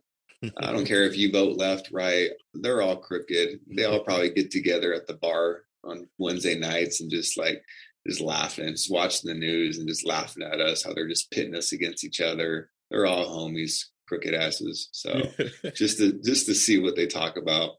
[0.58, 3.60] I don't care if you vote left, right, they're all crooked.
[3.68, 7.64] They all probably get together at the bar on Wednesday nights and just like
[8.08, 11.56] just laughing, just watching the news and just laughing at us, how they're just pitting
[11.56, 12.70] us against each other.
[12.90, 14.90] They're all homies crooked asses.
[14.92, 15.22] So
[15.76, 17.76] just to just to see what they talk about.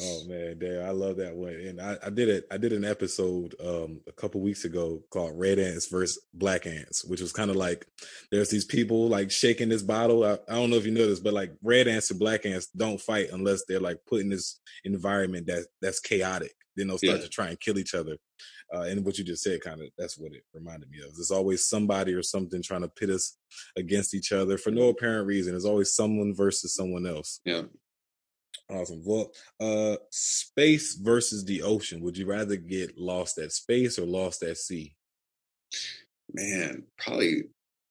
[0.00, 1.52] Oh man, Dale, I love that one.
[1.52, 2.46] And I, I did it.
[2.50, 7.04] I did an episode um, a couple weeks ago called "Red Ants versus Black Ants,"
[7.04, 7.86] which was kind of like
[8.32, 10.24] there's these people like shaking this bottle.
[10.24, 12.66] I, I, don't know if you know this, but like red ants and black ants
[12.76, 16.54] don't fight unless they're like put in this environment that that's chaotic.
[16.76, 17.24] Then they'll start yeah.
[17.24, 18.16] to try and kill each other.
[18.74, 21.14] Uh, and what you just said, kind of, that's what it reminded me of.
[21.14, 23.36] There's always somebody or something trying to pit us
[23.76, 25.52] against each other for no apparent reason.
[25.52, 27.40] There's always someone versus someone else.
[27.44, 27.62] Yeah.
[28.70, 29.02] Awesome.
[29.04, 32.00] Well, uh, space versus the ocean.
[32.00, 34.96] Would you rather get lost at space or lost at sea?
[36.32, 37.44] Man, probably,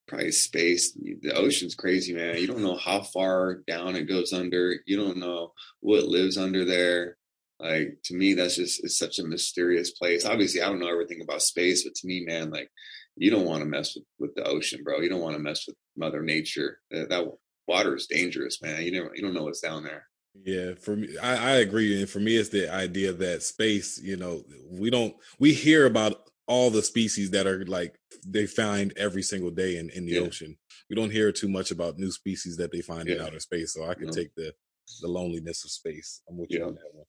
[0.08, 0.92] probably space.
[0.94, 2.38] The ocean's crazy, man.
[2.38, 4.76] You don't know how far down it goes under.
[4.86, 7.18] You don't know what lives under there.
[7.64, 10.26] Like to me, that's just it's such a mysterious place.
[10.26, 12.70] Obviously, I don't know everything about space, but to me, man, like
[13.16, 15.00] you don't want to mess with with the ocean, bro.
[15.00, 16.80] You don't want to mess with Mother Nature.
[16.92, 17.26] That, that
[17.68, 18.84] water is dangerous, man.
[18.84, 20.08] You never you don't know what's down there.
[20.44, 23.98] Yeah, for me, I, I agree, and for me, it's the idea that space.
[24.02, 27.98] You know, we don't we hear about all the species that are like
[28.28, 30.22] they find every single day in, in the yeah.
[30.22, 30.58] ocean.
[30.90, 33.16] We don't hear too much about new species that they find yeah.
[33.16, 33.74] in outer space.
[33.74, 34.54] So I could take the
[35.02, 36.22] the loneliness of space.
[36.28, 37.06] I'm with you on that one.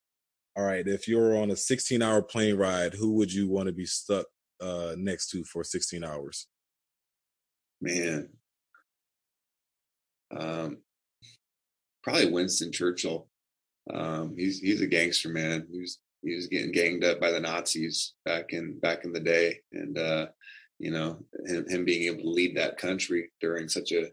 [0.56, 3.72] All right, if you're on a 16 hour plane ride, who would you want to
[3.72, 4.26] be stuck
[4.60, 6.46] uh, next to for 16 hours?
[7.80, 8.28] Man,
[10.36, 10.78] um,
[12.02, 13.28] probably Winston Churchill.
[13.92, 15.66] Um, he's he's a gangster man.
[15.70, 19.20] He was he was getting ganged up by the Nazis back in back in the
[19.20, 20.26] day, and uh,
[20.78, 24.10] you know him, him being able to lead that country during such a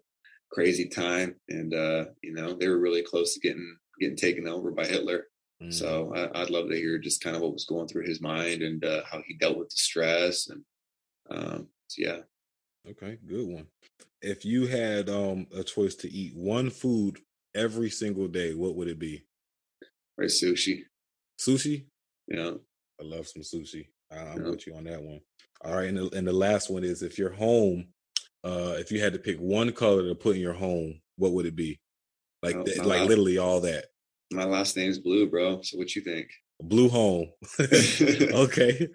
[0.51, 4.71] crazy time, and uh, you know they were really close to getting getting taken over
[4.71, 5.25] by Hitler.
[5.61, 5.73] Mm.
[5.73, 8.61] So I, would love to hear just kind of what was going through his mind
[8.63, 10.63] and uh, how he dealt with the stress and
[11.29, 12.17] um, so yeah.
[12.89, 13.67] Okay, good one.
[14.21, 17.19] If you had um, a choice to eat one food
[17.55, 19.23] every single day, what would it be?
[20.17, 20.83] Right, sushi.
[21.39, 21.85] Sushi.
[22.27, 22.51] Yeah,
[22.99, 23.87] I love some sushi.
[24.11, 24.49] I'm yeah.
[24.49, 25.21] with you on that one.
[25.63, 27.87] All right, and the, and the last one is if you're home,
[28.43, 31.45] uh, if you had to pick one color to put in your home, what would
[31.45, 31.79] it be?
[32.41, 33.85] Like, oh, like literally all that.
[34.31, 35.61] My last name's Blue, bro.
[35.61, 36.29] So what you think?
[36.61, 37.27] Blue Home.
[37.59, 38.87] okay.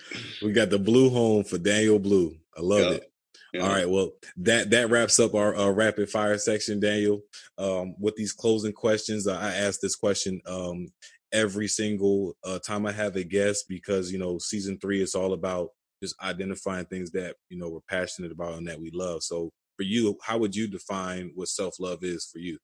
[0.42, 2.34] We got the Blue Home for Daniel Blue.
[2.56, 2.92] I love yep.
[2.92, 3.12] it.
[3.52, 3.62] Yep.
[3.62, 3.88] All right.
[3.88, 7.20] Well, that that wraps up our, our rapid fire section, Daniel.
[7.58, 10.88] Um, with these closing questions, I ask this question um,
[11.32, 15.32] every single uh, time I have a guest because you know season three is all
[15.32, 15.70] about
[16.02, 19.22] just identifying things that you know we're passionate about and that we love.
[19.22, 22.58] So for you, how would you define what self love is for you?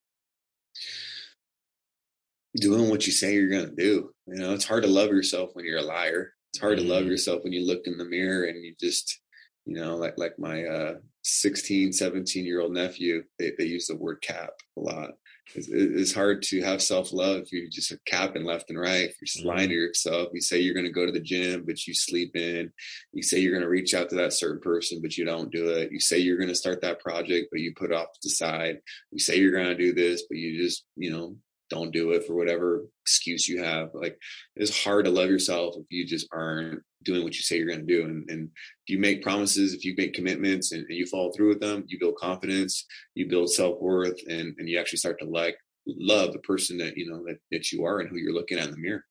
[2.57, 4.11] Doing what you say you're going to do.
[4.26, 6.32] You know, it's hard to love yourself when you're a liar.
[6.53, 6.86] It's hard mm-hmm.
[6.86, 7.11] to love mm-hmm.
[7.11, 9.20] yourself when you look in the mirror and you just,
[9.64, 10.94] you know, like like my uh
[11.24, 15.11] 16, 17 year old nephew, they, they use the word cap a lot.
[15.55, 19.09] It's, it's hard to have self love if you're just a capping left and right.
[19.09, 19.82] If you're just lying to mm-hmm.
[19.82, 22.72] yourself, you say you're going to go to the gym, but you sleep in.
[23.12, 25.68] You say you're going to reach out to that certain person, but you don't do
[25.70, 25.92] it.
[25.92, 28.78] You say you're going to start that project, but you put off to the side.
[29.11, 31.36] You say you're going to do this, but you just, you know,
[31.73, 33.89] don't do it for whatever excuse you have.
[33.95, 34.18] Like
[34.57, 37.87] it's hard to love yourself if you just aren't doing what you say you're going
[37.87, 38.05] to do.
[38.05, 38.51] And, and,
[38.87, 41.85] if you make promises, if you make commitments and, and, you follow through with them,
[41.87, 45.57] you build confidence, you build self worth, and, and you actually start to like
[45.87, 48.66] love the person that you know that, that you are and who you're looking at
[48.66, 49.05] in the mirror.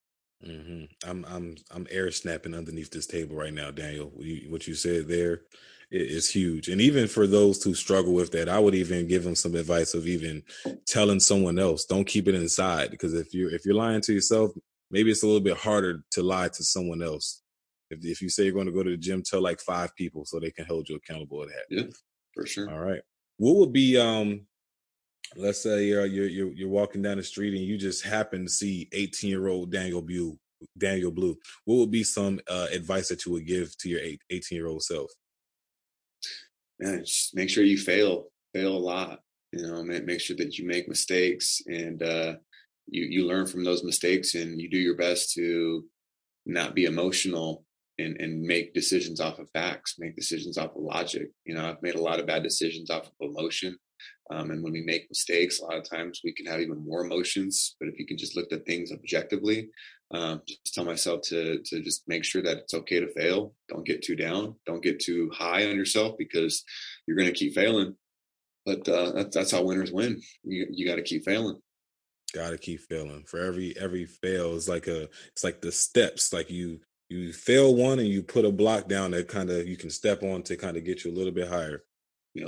[0.45, 1.09] Mm-hmm.
[1.09, 4.11] I'm I'm I'm air snapping underneath this table right now, Daniel.
[4.13, 5.41] What you, what you said there
[5.91, 6.69] is huge.
[6.69, 9.93] And even for those who struggle with that, I would even give them some advice
[9.93, 10.43] of even
[10.87, 11.85] telling someone else.
[11.85, 14.51] Don't keep it inside because if you're if you're lying to yourself,
[14.89, 17.41] maybe it's a little bit harder to lie to someone else.
[17.89, 20.25] If if you say you're going to go to the gym, tell like five people
[20.25, 21.65] so they can hold you accountable to that.
[21.69, 21.91] Yeah,
[22.33, 22.71] for sure.
[22.71, 23.01] All right.
[23.37, 24.41] What would be um
[25.35, 28.51] let's say you're you're you're, you're walking down the street and you just happen to
[28.51, 30.37] see 18 year old Daniel Blue
[30.77, 31.35] Daniel Blue.
[31.65, 34.83] What would be some uh, advice that you would give to your 18 year old
[34.83, 35.11] self?
[36.81, 39.19] Man, just make sure you fail, fail a lot.
[39.51, 42.35] You know, make sure that you make mistakes and uh,
[42.87, 45.83] you you learn from those mistakes and you do your best to
[46.45, 47.65] not be emotional
[47.99, 51.29] and and make decisions off of facts, make decisions off of logic.
[51.45, 53.77] You know, I've made a lot of bad decisions off of emotion.
[54.31, 57.03] Um, and when we make mistakes, a lot of times we can have even more
[57.03, 57.75] emotions.
[57.79, 59.69] But if you can just look at things objectively,
[60.13, 63.53] um, just tell myself to to just make sure that it's okay to fail.
[63.69, 64.55] Don't get too down.
[64.65, 66.63] Don't get too high on yourself because
[67.07, 67.95] you're going to keep failing.
[68.65, 70.21] But uh, that's that's how winners win.
[70.43, 71.59] You you got to keep failing.
[72.33, 73.23] Got to keep failing.
[73.25, 76.33] For every every fail is like a it's like the steps.
[76.33, 79.77] Like you you fail one and you put a block down that kind of you
[79.77, 81.83] can step on to kind of get you a little bit higher.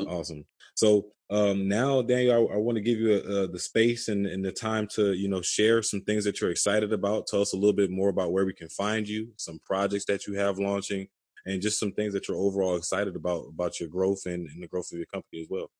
[0.08, 0.46] Awesome.
[0.76, 4.46] So um, now, Daniel, I, I want to give you uh, the space and, and,
[4.46, 7.26] the time to, you know, share some things that you're excited about.
[7.26, 10.28] Tell us a little bit more about where we can find you, some projects that
[10.28, 11.08] you have launching,
[11.48, 14.68] and just some things that you're overall excited about about your growth and, and the
[14.68, 15.72] growth of your company as well.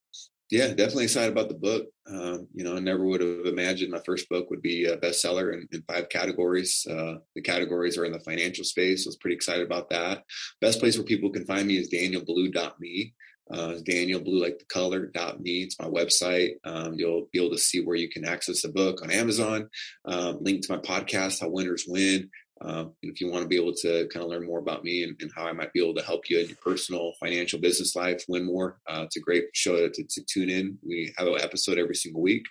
[0.50, 1.86] Yeah, definitely excited about the book.
[2.06, 5.54] Um, you know, I never would have imagined my first book would be a bestseller
[5.54, 6.86] in, in five categories.
[6.88, 9.04] Uh, the categories are in the financial space.
[9.04, 10.22] So I was pretty excited about that.
[10.60, 13.14] Best place where people can find me is danielblue.me.
[13.50, 15.62] Uh, Daniel Blue like the color dot me.
[15.62, 16.54] It's my website.
[16.64, 19.68] Um, you'll be able to see where you can access the book on Amazon.
[20.04, 22.30] Um, link to my podcast, How Winners Win.
[22.60, 25.16] Um, if you want to be able to kind of learn more about me and,
[25.20, 28.24] and, how I might be able to help you in your personal financial business life
[28.28, 30.78] win more, uh, it's a great show to, to, tune in.
[30.86, 32.44] We have an episode every single week.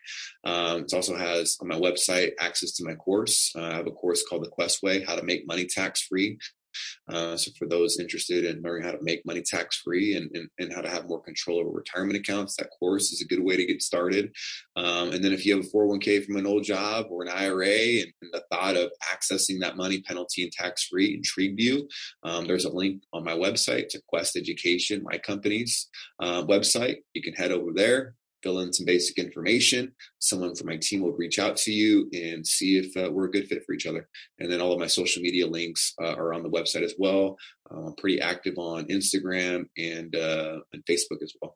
[0.44, 3.54] Um, it also has on my website access to my course.
[3.56, 6.38] Uh, I have a course called The Quest Way: How to Make Money Tax Free.
[7.10, 10.50] Uh, so for those interested in learning how to make money tax free and, and,
[10.60, 13.56] and, how to have more control over retirement accounts, that course is a good way
[13.58, 14.34] to get started.
[14.76, 17.68] Um, and then if you have a 401k from an old job or an IRA
[17.68, 21.88] and, and the thought of accessing that money penalty and tax free intrigued you,
[22.24, 26.98] um, there's a link on my website to Quest Education, my company's uh, website.
[27.14, 29.94] You can head over there, fill in some basic information.
[30.20, 33.32] Someone from my team will reach out to you and see if uh, we're a
[33.32, 34.08] good fit for each other.
[34.40, 37.38] And then all of my social media links uh, are on the website as well.
[37.72, 41.56] Uh, I'm pretty active on Instagram and uh, and Facebook as well.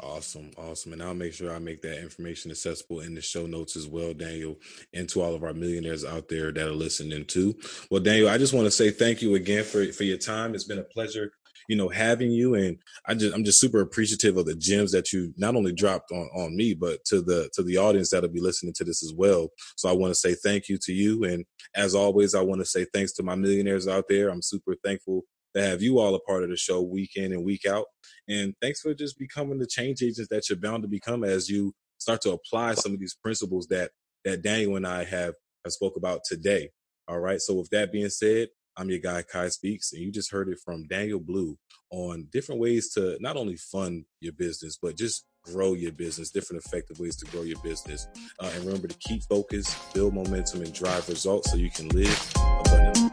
[0.00, 0.92] Awesome, awesome.
[0.92, 4.14] And I'll make sure I make that information accessible in the show notes as well,
[4.14, 4.56] Daniel,
[4.92, 7.58] and to all of our millionaires out there that are listening too.
[7.90, 10.54] Well, Daniel, I just want to say thank you again for, for your time.
[10.54, 11.32] It's been a pleasure
[11.68, 12.54] you know, having you.
[12.54, 16.10] And I just, I'm just super appreciative of the gems that you not only dropped
[16.10, 19.12] on, on me, but to the, to the audience that'll be listening to this as
[19.14, 19.50] well.
[19.76, 21.24] So I want to say thank you to you.
[21.24, 21.44] And
[21.76, 24.30] as always, I want to say thanks to my millionaires out there.
[24.30, 25.22] I'm super thankful
[25.54, 27.86] to have you all a part of the show week in and week out.
[28.28, 31.74] And thanks for just becoming the change agents that you're bound to become as you
[31.98, 33.90] start to apply some of these principles that
[34.24, 36.70] that Daniel and I have have spoke about today.
[37.06, 37.40] All right.
[37.40, 38.48] So with that being said,
[38.78, 41.58] I'm your guy, Kai Speaks, and you just heard it from Daniel Blue
[41.90, 46.64] on different ways to not only fund your business, but just grow your business, different
[46.64, 48.06] effective ways to grow your business.
[48.38, 52.32] Uh, and remember to keep focus, build momentum, and drive results so you can live
[52.60, 53.10] abundantly.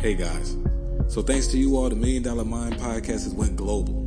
[0.00, 0.56] Hey guys.
[1.08, 4.06] So thanks to you all, the Million Dollar Mind podcast has went global